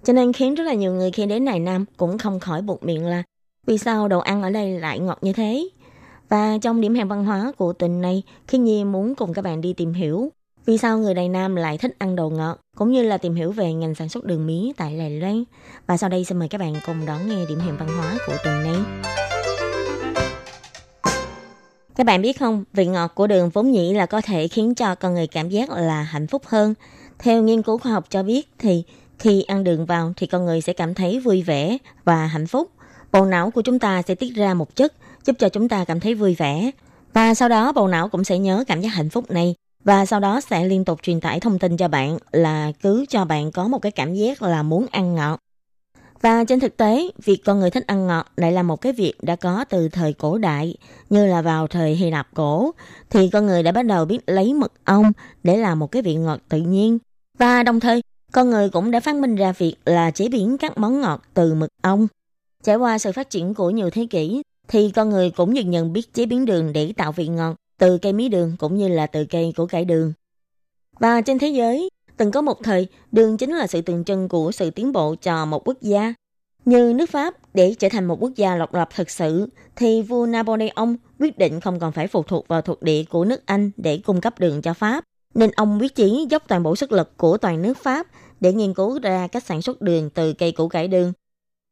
[0.05, 2.83] Cho nên khiến rất là nhiều người khi đến Đài Nam cũng không khỏi buộc
[2.83, 3.22] miệng là
[3.66, 5.68] vì sao đồ ăn ở đây lại ngọt như thế.
[6.29, 9.61] Và trong điểm hẹn văn hóa của tuần này, khi Nhi muốn cùng các bạn
[9.61, 10.33] đi tìm hiểu
[10.66, 13.53] vì sao người Đài Nam lại thích ăn đồ ngọt, cũng như là tìm hiểu
[13.53, 15.45] về ngành sản xuất đường mía tại Đài Loan.
[15.87, 18.37] Và sau đây xin mời các bạn cùng đón nghe điểm hẹn văn hóa của
[18.45, 18.76] tuần này.
[21.99, 24.94] Các bạn biết không, vị ngọt của đường vốn nhĩ là có thể khiến cho
[24.94, 26.74] con người cảm giác là hạnh phúc hơn.
[27.18, 28.82] Theo nghiên cứu khoa học cho biết thì
[29.18, 32.70] khi ăn đường vào thì con người sẽ cảm thấy vui vẻ và hạnh phúc.
[33.12, 34.92] Bộ não của chúng ta sẽ tiết ra một chất
[35.24, 36.70] giúp cho chúng ta cảm thấy vui vẻ.
[37.12, 40.20] Và sau đó bộ não cũng sẽ nhớ cảm giác hạnh phúc này và sau
[40.20, 43.68] đó sẽ liên tục truyền tải thông tin cho bạn là cứ cho bạn có
[43.68, 45.38] một cái cảm giác là muốn ăn ngọt.
[46.21, 49.14] Và trên thực tế, việc con người thích ăn ngọt lại là một cái việc
[49.23, 50.77] đã có từ thời cổ đại,
[51.11, 52.71] như là vào thời Hy Lạp cổ,
[53.11, 55.12] thì con người đã bắt đầu biết lấy mật ong
[55.43, 56.99] để làm một cái vị ngọt tự nhiên.
[57.39, 58.03] Và đồng thời,
[58.33, 61.55] con người cũng đã phát minh ra việc là chế biến các món ngọt từ
[61.55, 62.07] mật ong.
[62.62, 65.93] Trải qua sự phát triển của nhiều thế kỷ, thì con người cũng dần dần
[65.93, 69.07] biết chế biến đường để tạo vị ngọt từ cây mía đường cũng như là
[69.07, 70.12] từ cây củ cải đường.
[71.01, 71.89] Và trên thế giới,
[72.19, 75.47] từng có một thời, đường chính là sự tượng trưng của sự tiến bộ cho
[75.47, 76.14] một quốc gia.
[76.64, 80.27] Như nước Pháp, để trở thành một quốc gia độc lập thực sự, thì vua
[80.27, 84.01] Napoleon quyết định không còn phải phụ thuộc vào thuộc địa của nước Anh để
[84.07, 85.05] cung cấp đường cho Pháp.
[85.35, 88.07] Nên ông quyết chí dốc toàn bộ sức lực của toàn nước Pháp
[88.41, 91.12] để nghiên cứu ra cách sản xuất đường từ cây củ cải đường.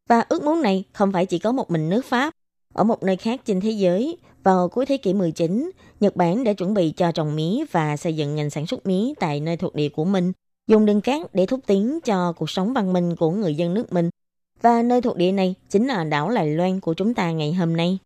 [0.08, 2.34] Và ước muốn này không phải chỉ có một mình nước Pháp.
[2.74, 5.70] Ở một nơi khác trên thế giới, vào cuối thế kỷ 19,
[6.00, 9.12] Nhật Bản đã chuẩn bị cho trồng mía và xây dựng ngành sản xuất mía
[9.20, 10.32] tại nơi thuộc địa của mình,
[10.66, 13.92] dùng đường cát để thúc tiến cho cuộc sống văn minh của người dân nước
[13.92, 14.10] mình.
[14.62, 17.76] Và nơi thuộc địa này chính là đảo Lài Loan của chúng ta ngày hôm
[17.76, 17.98] nay.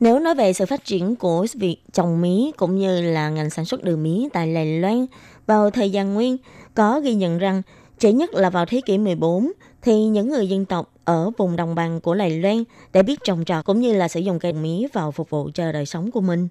[0.00, 3.64] Nếu nói về sự phát triển của việc trồng mía cũng như là ngành sản
[3.64, 5.06] xuất đường mía tại Lài Loan
[5.46, 6.36] vào thời gian nguyên,
[6.74, 7.62] có ghi nhận rằng
[7.98, 9.52] chỉ nhất là vào thế kỷ 14
[9.82, 13.44] thì những người dân tộc ở vùng đồng bằng của Lài Loan đã biết trồng
[13.44, 16.20] trọt cũng như là sử dụng cây mía vào phục vụ cho đời sống của
[16.20, 16.48] mình.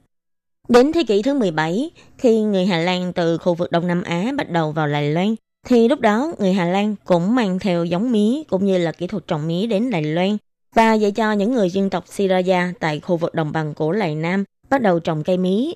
[0.69, 4.31] Đến thế kỷ thứ 17, khi người Hà Lan từ khu vực Đông Nam Á
[4.37, 5.35] bắt đầu vào Lài Loan,
[5.67, 9.07] thì lúc đó người Hà Lan cũng mang theo giống mía cũng như là kỹ
[9.07, 10.37] thuật trồng mía đến Lài Loan
[10.75, 14.15] và dạy cho những người dân tộc Siraya tại khu vực đồng bằng của Lài
[14.15, 15.71] Nam bắt đầu trồng cây mía.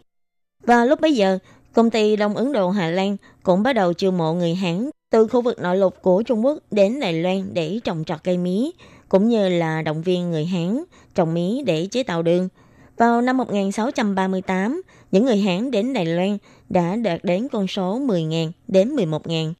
[0.64, 1.40] Và lúc bấy giờ,
[1.76, 5.28] công ty Đông Ấn Độ Hà Lan cũng bắt đầu chiêu mộ người Hán từ
[5.28, 8.70] khu vực nội lục của Trung Quốc đến Đài Loan để trồng trọt cây mía,
[9.10, 10.84] cũng như là động viên người Hán
[11.16, 12.50] trồng mía để chế tạo đường.
[12.98, 16.38] Vào năm 1638, những người Hán đến Đài Loan
[16.70, 19.54] đã đạt đến con số 10.000 đến 11.000.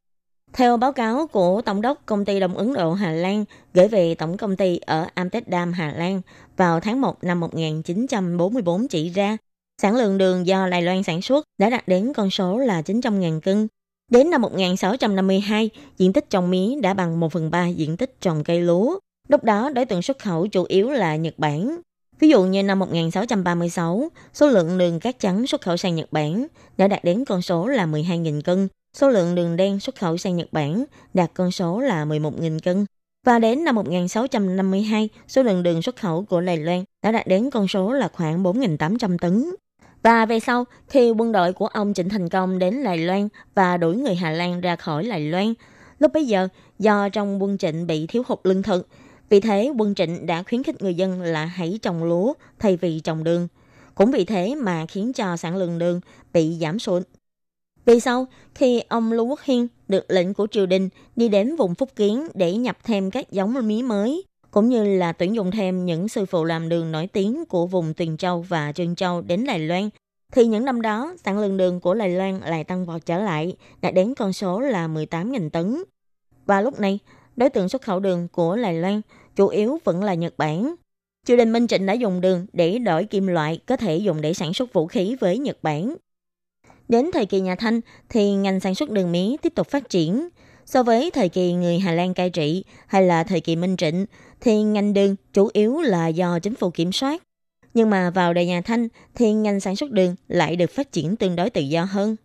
[0.52, 3.44] Theo báo cáo của Tổng đốc Công ty Đông Ấn Độ Hà Lan
[3.74, 6.20] gửi về Tổng công ty ở Amsterdam, Hà Lan
[6.56, 9.36] vào tháng 1 năm 1944 chỉ ra,
[9.82, 13.40] sản lượng đường do Đài Loan sản xuất đã đạt đến con số là 900.000
[13.40, 13.68] cân.
[14.10, 18.44] Đến năm 1652, diện tích trồng mía đã bằng 1 phần 3 diện tích trồng
[18.44, 18.98] cây lúa.
[19.28, 21.80] Lúc đó, đối tượng xuất khẩu chủ yếu là Nhật Bản.
[22.18, 26.46] Ví dụ như năm 1636, số lượng đường cát trắng xuất khẩu sang Nhật Bản
[26.76, 30.36] đã đạt đến con số là 12.000 cân, số lượng đường đen xuất khẩu sang
[30.36, 32.86] Nhật Bản đạt con số là 11.000 cân.
[33.26, 37.50] Và đến năm 1652, số lượng đường xuất khẩu của Đài Loan đã đạt đến
[37.50, 39.50] con số là khoảng 4.800 tấn.
[40.06, 43.76] Và về sau, khi quân đội của ông Trịnh Thành Công đến Đài Loan và
[43.76, 45.54] đuổi người Hà Lan ra khỏi Đài Loan,
[45.98, 46.48] lúc bấy giờ
[46.78, 48.88] do trong quân Trịnh bị thiếu hụt lương thực,
[49.28, 53.00] vì thế quân Trịnh đã khuyến khích người dân là hãy trồng lúa thay vì
[53.00, 53.48] trồng đường.
[53.94, 56.00] Cũng vì thế mà khiến cho sản lượng đường
[56.32, 57.02] bị giảm sút.
[57.84, 61.74] Vì sau, khi ông Lưu Quốc Hiên được lệnh của triều đình đi đến vùng
[61.74, 64.24] Phúc Kiến để nhập thêm các giống mía mới,
[64.56, 67.94] cũng như là tuyển dụng thêm những sư phụ làm đường nổi tiếng của vùng
[67.94, 69.90] Tuyền Châu và Trân Châu đến Đài Loan,
[70.32, 73.56] thì những năm đó sản lượng đường của Đài Loan lại tăng vọt trở lại,
[73.80, 75.82] đạt đến con số là 18.000 tấn.
[76.46, 76.98] Và lúc này,
[77.36, 79.00] đối tượng xuất khẩu đường của Đài Loan
[79.36, 80.74] chủ yếu vẫn là Nhật Bản.
[81.26, 84.34] Triều đình Minh Trịnh đã dùng đường để đổi kim loại có thể dùng để
[84.34, 85.96] sản xuất vũ khí với Nhật Bản.
[86.88, 90.28] Đến thời kỳ nhà Thanh thì ngành sản xuất đường mía tiếp tục phát triển.
[90.66, 94.06] So với thời kỳ người Hà Lan cai trị hay là thời kỳ Minh Trịnh
[94.40, 97.22] thì ngành đường chủ yếu là do chính phủ kiểm soát.
[97.74, 101.16] Nhưng mà vào đời nhà Thanh thì ngành sản xuất đường lại được phát triển
[101.16, 102.16] tương đối tự do hơn.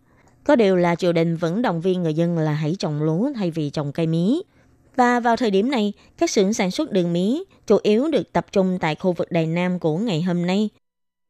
[0.43, 3.51] Có điều là triều đình vẫn động viên người dân là hãy trồng lúa thay
[3.51, 4.39] vì trồng cây mía.
[4.95, 8.45] Và vào thời điểm này, các xưởng sản xuất đường mía chủ yếu được tập
[8.51, 10.69] trung tại khu vực Đài Nam của ngày hôm nay.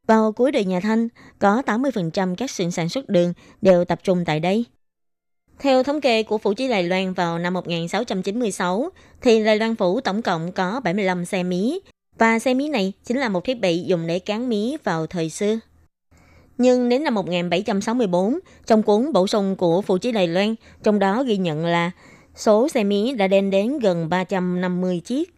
[0.08, 1.08] Vào cuối đời nhà Thanh,
[1.40, 4.66] có 80% các xưởng sản xuất đường đều tập trung tại đây.
[5.62, 8.90] Theo thống kê của Phủ Chí Đài Loan vào năm 1696,
[9.22, 11.78] thì Đài Loan Phủ tổng cộng có 75 xe mía,
[12.18, 15.30] và xe mía này chính là một thiết bị dùng để cán mía vào thời
[15.30, 15.60] xưa.
[16.58, 21.24] Nhưng đến năm 1764, trong cuốn bổ sung của Phủ Chí Đài Loan, trong đó
[21.24, 21.92] ghi nhận là
[22.36, 25.36] số xe mía đã đem đến gần 350 chiếc.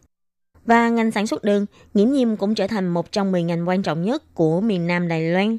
[0.65, 3.83] Và ngành sản xuất đường nghiễm nhiên cũng trở thành một trong 10 ngành quan
[3.83, 5.57] trọng nhất của miền Nam Đài Loan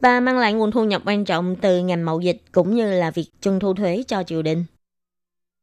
[0.00, 3.10] và mang lại nguồn thu nhập quan trọng từ ngành mậu dịch cũng như là
[3.10, 4.64] việc trưng thu thuế cho triều đình.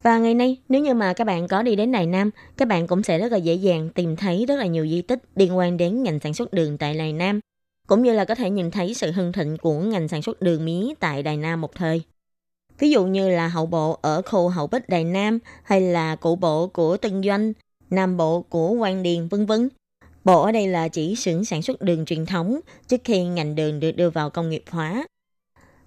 [0.03, 2.87] Và ngày nay, nếu như mà các bạn có đi đến Đài Nam, các bạn
[2.87, 5.77] cũng sẽ rất là dễ dàng tìm thấy rất là nhiều di tích liên quan
[5.77, 7.39] đến ngành sản xuất đường tại Đài Nam,
[7.87, 10.65] cũng như là có thể nhìn thấy sự hưng thịnh của ngành sản xuất đường
[10.65, 12.01] mía tại Đài Nam một thời.
[12.79, 16.35] Ví dụ như là hậu bộ ở khu hậu bích Đài Nam hay là cụ
[16.35, 17.53] bộ của Tân Doanh,
[17.89, 19.69] Nam bộ của Quang Điền vân vân.
[20.25, 23.79] Bộ ở đây là chỉ xưởng sản xuất đường truyền thống trước khi ngành đường
[23.79, 25.05] được đưa vào công nghiệp hóa.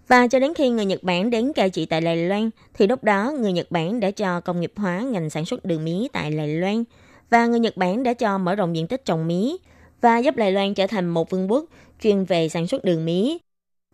[0.09, 3.05] Và cho đến khi người Nhật Bản đến cai trị tại Đài Loan, thì lúc
[3.05, 6.31] đó người Nhật Bản đã cho công nghiệp hóa ngành sản xuất đường mía tại
[6.31, 6.85] Đài Loan.
[7.31, 9.57] Và người Nhật Bản đã cho mở rộng diện tích trồng mía
[10.01, 11.65] và giúp Đài Loan trở thành một vương quốc
[12.03, 13.37] chuyên về sản xuất đường mía.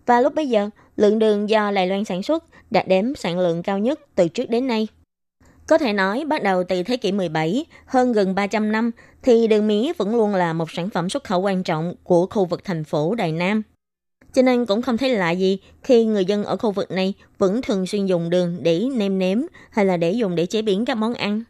[0.07, 3.63] Và lúc bấy giờ, lượng đường do Đài Loan sản xuất đã đếm sản lượng
[3.63, 4.89] cao nhất từ trước đến nay.
[5.67, 8.91] Có thể nói, bắt đầu từ thế kỷ 17, hơn gần 300 năm,
[9.23, 12.45] thì đường mía vẫn luôn là một sản phẩm xuất khẩu quan trọng của khu
[12.45, 13.63] vực thành phố Đài Nam.
[14.33, 17.63] Cho nên cũng không thấy lạ gì khi người dân ở khu vực này vẫn
[17.63, 19.39] thường xuyên dùng đường để nêm nếm
[19.71, 21.43] hay là để dùng để chế biến các món ăn.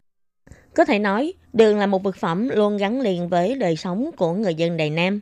[0.75, 4.33] Có thể nói, đường là một vật phẩm luôn gắn liền với đời sống của
[4.33, 5.21] người dân Đài Nam.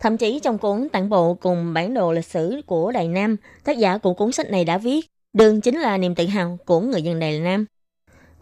[0.00, 3.78] Thậm chí trong cuốn tản bộ cùng bản đồ lịch sử của Đài Nam, tác
[3.78, 7.02] giả của cuốn sách này đã viết, đường chính là niềm tự hào của người
[7.02, 7.66] dân Đài Nam.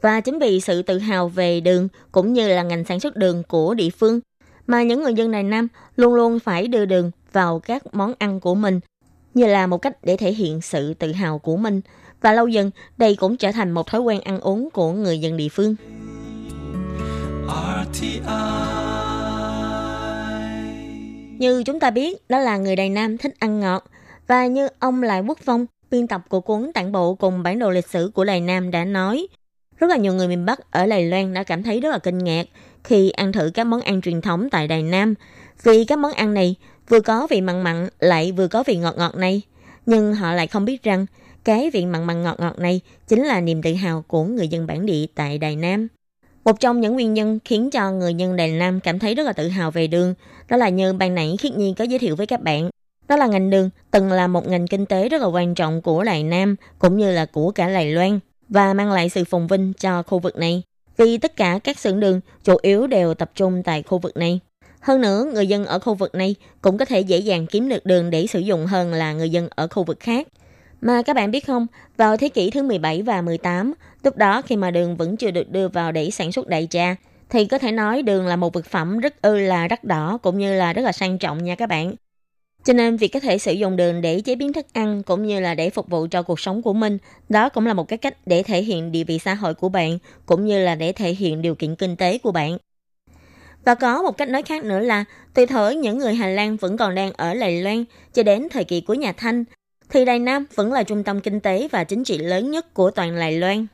[0.03, 3.43] Và chính vì sự tự hào về đường cũng như là ngành sản xuất đường
[3.49, 4.21] của địa phương,
[4.67, 8.41] mà những người dân Đài Nam luôn luôn phải đưa đường vào các món ăn
[8.41, 8.81] của mình
[9.35, 11.81] như là một cách để thể hiện sự tự hào của mình.
[12.21, 15.37] Và lâu dần, đây cũng trở thành một thói quen ăn uống của người dân
[15.37, 15.77] địa phương.
[21.39, 23.85] Như chúng ta biết, đó là người Đài Nam thích ăn ngọt.
[24.27, 27.71] Và như ông Lại Quốc Phong, biên tập của cuốn tản bộ cùng bản đồ
[27.71, 29.27] lịch sử của Đài Nam đã nói,
[29.83, 32.19] rất là nhiều người miền Bắc ở Đài Loan đã cảm thấy rất là kinh
[32.19, 32.47] ngạc
[32.85, 35.15] khi ăn thử các món ăn truyền thống tại Đài Nam.
[35.63, 36.55] Vì các món ăn này
[36.89, 39.43] vừa có vị mặn mặn lại vừa có vị ngọt ngọt này.
[39.87, 41.07] Nhưng họ lại không biết rằng
[41.45, 44.67] cái vị mặn mặn ngọt ngọt này chính là niềm tự hào của người dân
[44.67, 45.89] bản địa tại Đài Nam.
[46.45, 49.33] Một trong những nguyên nhân khiến cho người dân Đài Nam cảm thấy rất là
[49.33, 50.15] tự hào về đường,
[50.49, 52.71] đó là như ban nãy Khiết Nhi có giới thiệu với các bạn.
[53.09, 56.05] Đó là ngành đường từng là một ngành kinh tế rất là quan trọng của
[56.05, 58.19] Đài Nam cũng như là của cả Đài Loan
[58.53, 60.63] và mang lại sự phồn vinh cho khu vực này.
[60.97, 64.41] Vì tất cả các xưởng đường chủ yếu đều tập trung tại khu vực này.
[64.81, 67.87] Hơn nữa, người dân ở khu vực này cũng có thể dễ dàng kiếm được
[67.87, 70.29] đường để sử dụng hơn là người dân ở khu vực khác.
[70.81, 74.57] Mà các bạn biết không, vào thế kỷ thứ 17 và 18, lúc đó khi
[74.57, 76.97] mà đường vẫn chưa được đưa vào để sản xuất đại trà,
[77.31, 80.39] thì có thể nói đường là một vật phẩm rất ư là đắt đỏ cũng
[80.39, 81.95] như là rất là sang trọng nha các bạn.
[82.65, 85.41] Cho nên việc có thể sử dụng đường để chế biến thức ăn cũng như
[85.41, 86.99] là để phục vụ cho cuộc sống của mình,
[87.29, 89.99] đó cũng là một cái cách để thể hiện địa vị xã hội của bạn
[90.27, 92.59] cũng như là để thể hiện điều kiện kinh tế của bạn.
[93.65, 95.05] Và có một cách nói khác nữa là
[95.35, 97.85] từ thời những người Hà Lan vẫn còn đang ở Đài Loan
[98.15, 99.45] cho đến thời kỳ của nhà Thanh,
[99.91, 102.91] thì Đài Nam vẫn là trung tâm kinh tế và chính trị lớn nhất của
[102.91, 103.67] toàn Đài Loan.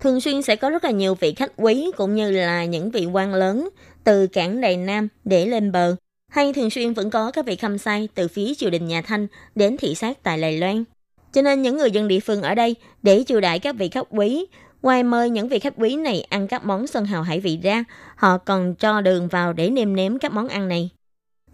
[0.00, 3.06] Thường xuyên sẽ có rất là nhiều vị khách quý cũng như là những vị
[3.06, 3.68] quan lớn
[4.04, 5.96] từ cảng Đài Nam để lên bờ,
[6.34, 9.26] hay thường xuyên vẫn có các vị khâm sai từ phía triều đình nhà Thanh
[9.54, 10.84] đến thị sát tại Lài Loan.
[11.32, 14.06] Cho nên những người dân địa phương ở đây để chiêu đãi các vị khách
[14.10, 14.46] quý
[14.82, 17.84] Ngoài mời những vị khách quý này ăn các món sơn hào hải vị ra,
[18.16, 20.90] họ còn cho đường vào để nêm nếm các món ăn này.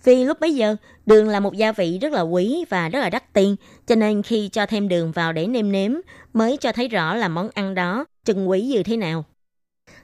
[0.05, 0.77] Vì lúc bấy giờ,
[1.07, 3.57] đường là một gia vị rất là quý và rất là đắt tiền,
[3.87, 5.93] cho nên khi cho thêm đường vào để nêm nếm
[6.33, 9.25] mới cho thấy rõ là món ăn đó trừng quý như thế nào.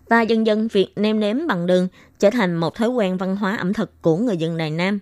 [0.09, 1.89] Và dần dần việc nêm nếm bằng đường
[2.19, 4.99] trở thành một thói quen văn hóa ẩm thực của người dân Đài Nam.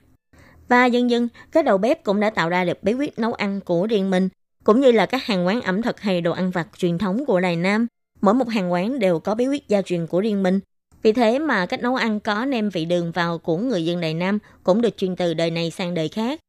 [0.68, 3.60] Và dần dần, các đầu bếp cũng đã tạo ra được bí quyết nấu ăn
[3.60, 4.28] của riêng mình,
[4.64, 7.40] cũng như là các hàng quán ẩm thực hay đồ ăn vặt truyền thống của
[7.40, 7.86] Đài Nam.
[8.20, 10.60] Mỗi một hàng quán đều có bí quyết gia truyền của riêng mình.
[11.02, 14.14] Vì thế mà cách nấu ăn có nêm vị đường vào của người dân Đài
[14.14, 16.40] Nam cũng được truyền từ đời này sang đời khác.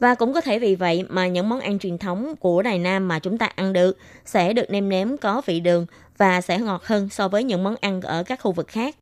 [0.00, 3.08] Và cũng có thể vì vậy mà những món ăn truyền thống của Đài Nam
[3.08, 5.86] mà chúng ta ăn được sẽ được nêm nếm có vị đường
[6.18, 8.96] và sẽ ngọt hơn so với những món ăn ở các khu vực khác.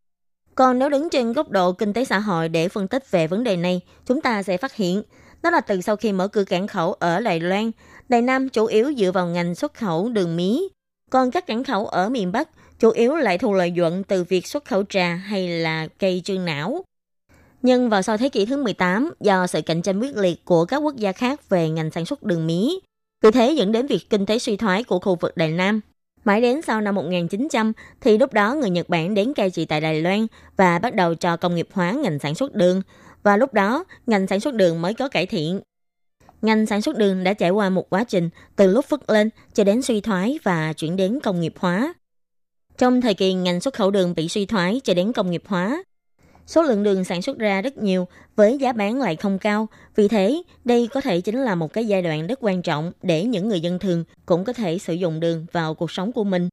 [0.55, 3.45] Còn nếu đứng trên góc độ kinh tế xã hội để phân tích về vấn
[3.45, 5.03] đề này, chúng ta sẽ phát hiện
[5.43, 7.71] đó là từ sau khi mở cửa cảng khẩu ở Đài Loan,
[8.09, 10.59] Đài Nam chủ yếu dựa vào ngành xuất khẩu đường mía,
[11.11, 14.47] còn các cảng khẩu ở miền Bắc chủ yếu lại thu lợi nhuận từ việc
[14.47, 16.85] xuất khẩu trà hay là cây trương não.
[17.65, 20.77] Nhưng vào sau thế kỷ thứ 18, do sự cạnh tranh quyết liệt của các
[20.77, 22.69] quốc gia khác về ngành sản xuất đường mía,
[23.21, 25.81] cứ thế dẫn đến việc kinh tế suy thoái của khu vực Đài Nam.
[26.25, 29.81] Mãi đến sau năm 1900 thì lúc đó người Nhật Bản đến cai trị tại
[29.81, 32.83] Đài Loan và bắt đầu cho công nghiệp hóa ngành sản xuất đường.
[33.23, 35.61] Và lúc đó, ngành sản xuất đường mới có cải thiện.
[36.43, 39.65] Ngành sản xuất đường đã trải qua một quá trình từ lúc phất lên cho
[39.65, 41.95] đến suy thoái và chuyển đến công nghiệp hóa.
[42.79, 45.83] Trong thời kỳ ngành xuất khẩu đường bị suy thoái cho đến công nghiệp hóa,
[46.47, 49.69] số lượng đường sản xuất ra rất nhiều với giá bán lại không cao.
[49.97, 53.25] Vì thế, đây có thể chính là một cái giai đoạn rất quan trọng để
[53.25, 56.49] những người dân thường cũng có thể sử dụng đường vào cuộc sống của mình.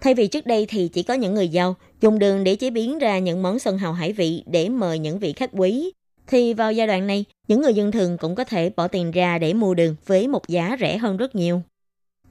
[0.00, 2.98] Thay vì trước đây thì chỉ có những người giàu dùng đường để chế biến
[2.98, 5.92] ra những món sân hào hải vị để mời những vị khách quý,
[6.26, 9.38] thì vào giai đoạn này, những người dân thường cũng có thể bỏ tiền ra
[9.38, 11.62] để mua đường với một giá rẻ hơn rất nhiều.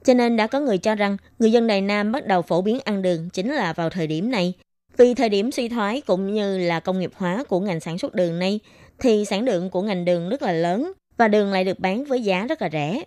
[0.04, 2.80] Cho nên đã có người cho rằng người dân Đài Nam bắt đầu phổ biến
[2.84, 4.54] ăn đường chính là vào thời điểm này.
[4.96, 8.14] Vì thời điểm suy thoái cũng như là công nghiệp hóa của ngành sản xuất
[8.14, 8.60] đường này,
[8.98, 12.22] thì sản lượng của ngành đường rất là lớn và đường lại được bán với
[12.22, 13.02] giá rất là rẻ.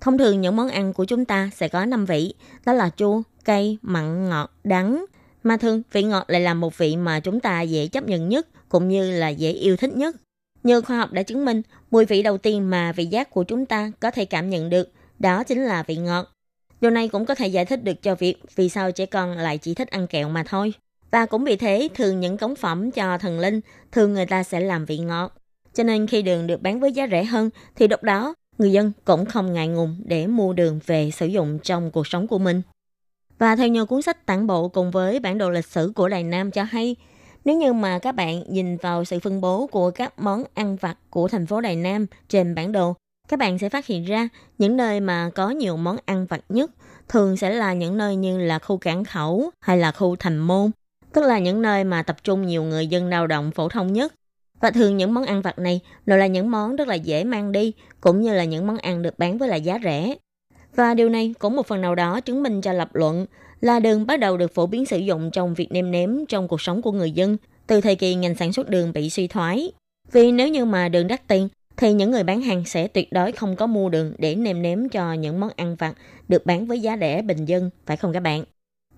[0.00, 2.34] Thông thường những món ăn của chúng ta sẽ có 5 vị,
[2.66, 5.04] đó là chua, cay, mặn, ngọt, đắng.
[5.42, 8.48] Mà thường vị ngọt lại là một vị mà chúng ta dễ chấp nhận nhất
[8.68, 10.16] cũng như là dễ yêu thích nhất.
[10.62, 13.66] Như khoa học đã chứng minh, mùi vị đầu tiên mà vị giác của chúng
[13.66, 16.32] ta có thể cảm nhận được đó chính là vị ngọt.
[16.80, 19.58] Điều này cũng có thể giải thích được cho việc vì sao trẻ con lại
[19.58, 20.72] chỉ thích ăn kẹo mà thôi.
[21.12, 23.60] Và cũng vì thế, thường những cống phẩm cho thần linh,
[23.92, 25.34] thường người ta sẽ làm vị ngọt.
[25.74, 28.92] Cho nên khi đường được bán với giá rẻ hơn, thì lúc đó người dân
[29.04, 32.62] cũng không ngại ngùng để mua đường về sử dụng trong cuộc sống của mình.
[33.38, 36.24] Và theo như cuốn sách tản bộ cùng với bản đồ lịch sử của Đài
[36.24, 36.96] Nam cho hay,
[37.44, 40.96] nếu như mà các bạn nhìn vào sự phân bố của các món ăn vặt
[41.10, 42.94] của thành phố Đài Nam trên bản đồ,
[43.28, 46.70] các bạn sẽ phát hiện ra những nơi mà có nhiều món ăn vặt nhất
[47.08, 50.70] thường sẽ là những nơi như là khu cảng khẩu hay là khu thành môn,
[51.12, 54.14] tức là những nơi mà tập trung nhiều người dân lao động phổ thông nhất.
[54.60, 57.52] Và thường những món ăn vặt này đều là những món rất là dễ mang
[57.52, 60.14] đi, cũng như là những món ăn được bán với lại giá rẻ.
[60.76, 63.26] Và điều này cũng một phần nào đó chứng minh cho lập luận
[63.60, 66.60] là đường bắt đầu được phổ biến sử dụng trong việc nêm nếm trong cuộc
[66.60, 67.36] sống của người dân
[67.66, 69.72] từ thời kỳ ngành sản xuất đường bị suy thoái.
[70.12, 73.32] Vì nếu như mà đường đắt tiền thì những người bán hàng sẽ tuyệt đối
[73.32, 75.94] không có mua đường để nêm nếm cho những món ăn vặt
[76.28, 78.44] được bán với giá rẻ bình dân, phải không các bạn?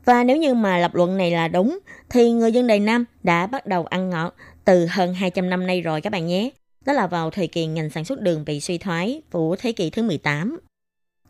[0.05, 1.79] Và nếu như mà lập luận này là đúng,
[2.11, 4.35] thì người dân Đài Nam đã bắt đầu ăn ngọt
[4.65, 6.51] từ hơn 200 năm nay rồi các bạn nhé.
[6.87, 9.91] Đó là vào thời kỳ ngành sản xuất đường bị suy thoái của thế kỷ
[9.91, 10.59] thứ 18.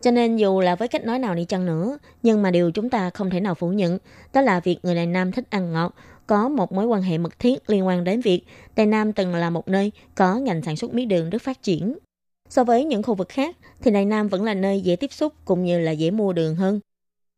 [0.00, 2.90] Cho nên dù là với cách nói nào đi chăng nữa, nhưng mà điều chúng
[2.90, 3.98] ta không thể nào phủ nhận,
[4.32, 5.94] đó là việc người Đài Nam thích ăn ngọt
[6.26, 8.42] có một mối quan hệ mật thiết liên quan đến việc
[8.76, 11.98] Đài Nam từng là một nơi có ngành sản xuất mía đường rất phát triển.
[12.48, 15.32] So với những khu vực khác, thì Đài Nam vẫn là nơi dễ tiếp xúc
[15.44, 16.80] cũng như là dễ mua đường hơn.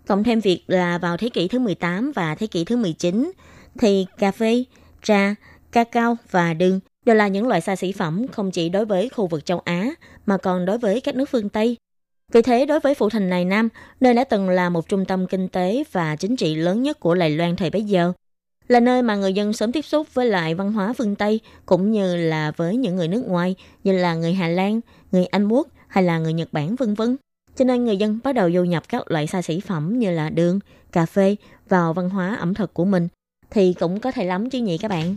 [0.07, 3.33] Cộng thêm việc là vào thế kỷ thứ 18 và thế kỷ thứ 19,
[3.79, 4.65] thì cà phê,
[5.03, 5.35] trà,
[5.73, 9.27] cacao và đường đều là những loại xa xỉ phẩm không chỉ đối với khu
[9.27, 9.91] vực châu Á
[10.27, 11.77] mà còn đối với các nước phương Tây.
[12.33, 13.69] Vì thế, đối với phủ thành Đài Nam,
[14.01, 17.15] nơi đã từng là một trung tâm kinh tế và chính trị lớn nhất của
[17.15, 18.13] Đài Loan thời bấy giờ,
[18.69, 21.93] là nơi mà người dân sớm tiếp xúc với lại văn hóa phương Tây cũng
[21.93, 23.55] như là với những người nước ngoài
[23.85, 24.81] như là người Hà Lan,
[25.13, 27.17] người Anh Quốc hay là người Nhật Bản vân vân.
[27.57, 30.31] Cho nên người dân bắt đầu du nhập các loại xa xỉ phẩm như là
[30.31, 30.61] đường,
[30.93, 31.37] cà phê
[31.69, 33.09] vào văn hóa ẩm thực của mình
[33.51, 35.17] thì cũng có thể lắm chứ nhỉ các bạn.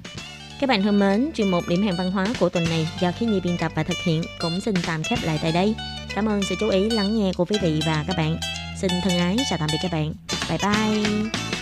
[0.60, 3.26] Các bạn thân mến, chuyên mục điểm hẹn văn hóa của tuần này do Khí
[3.26, 5.76] Nhi biên tập và thực hiện cũng xin tạm khép lại tại đây.
[6.16, 8.38] Cảm ơn sự chú ý lắng nghe của quý vị và các bạn.
[8.82, 10.14] Xin thân ái chào tạm biệt các bạn.
[10.50, 11.59] Bye bye.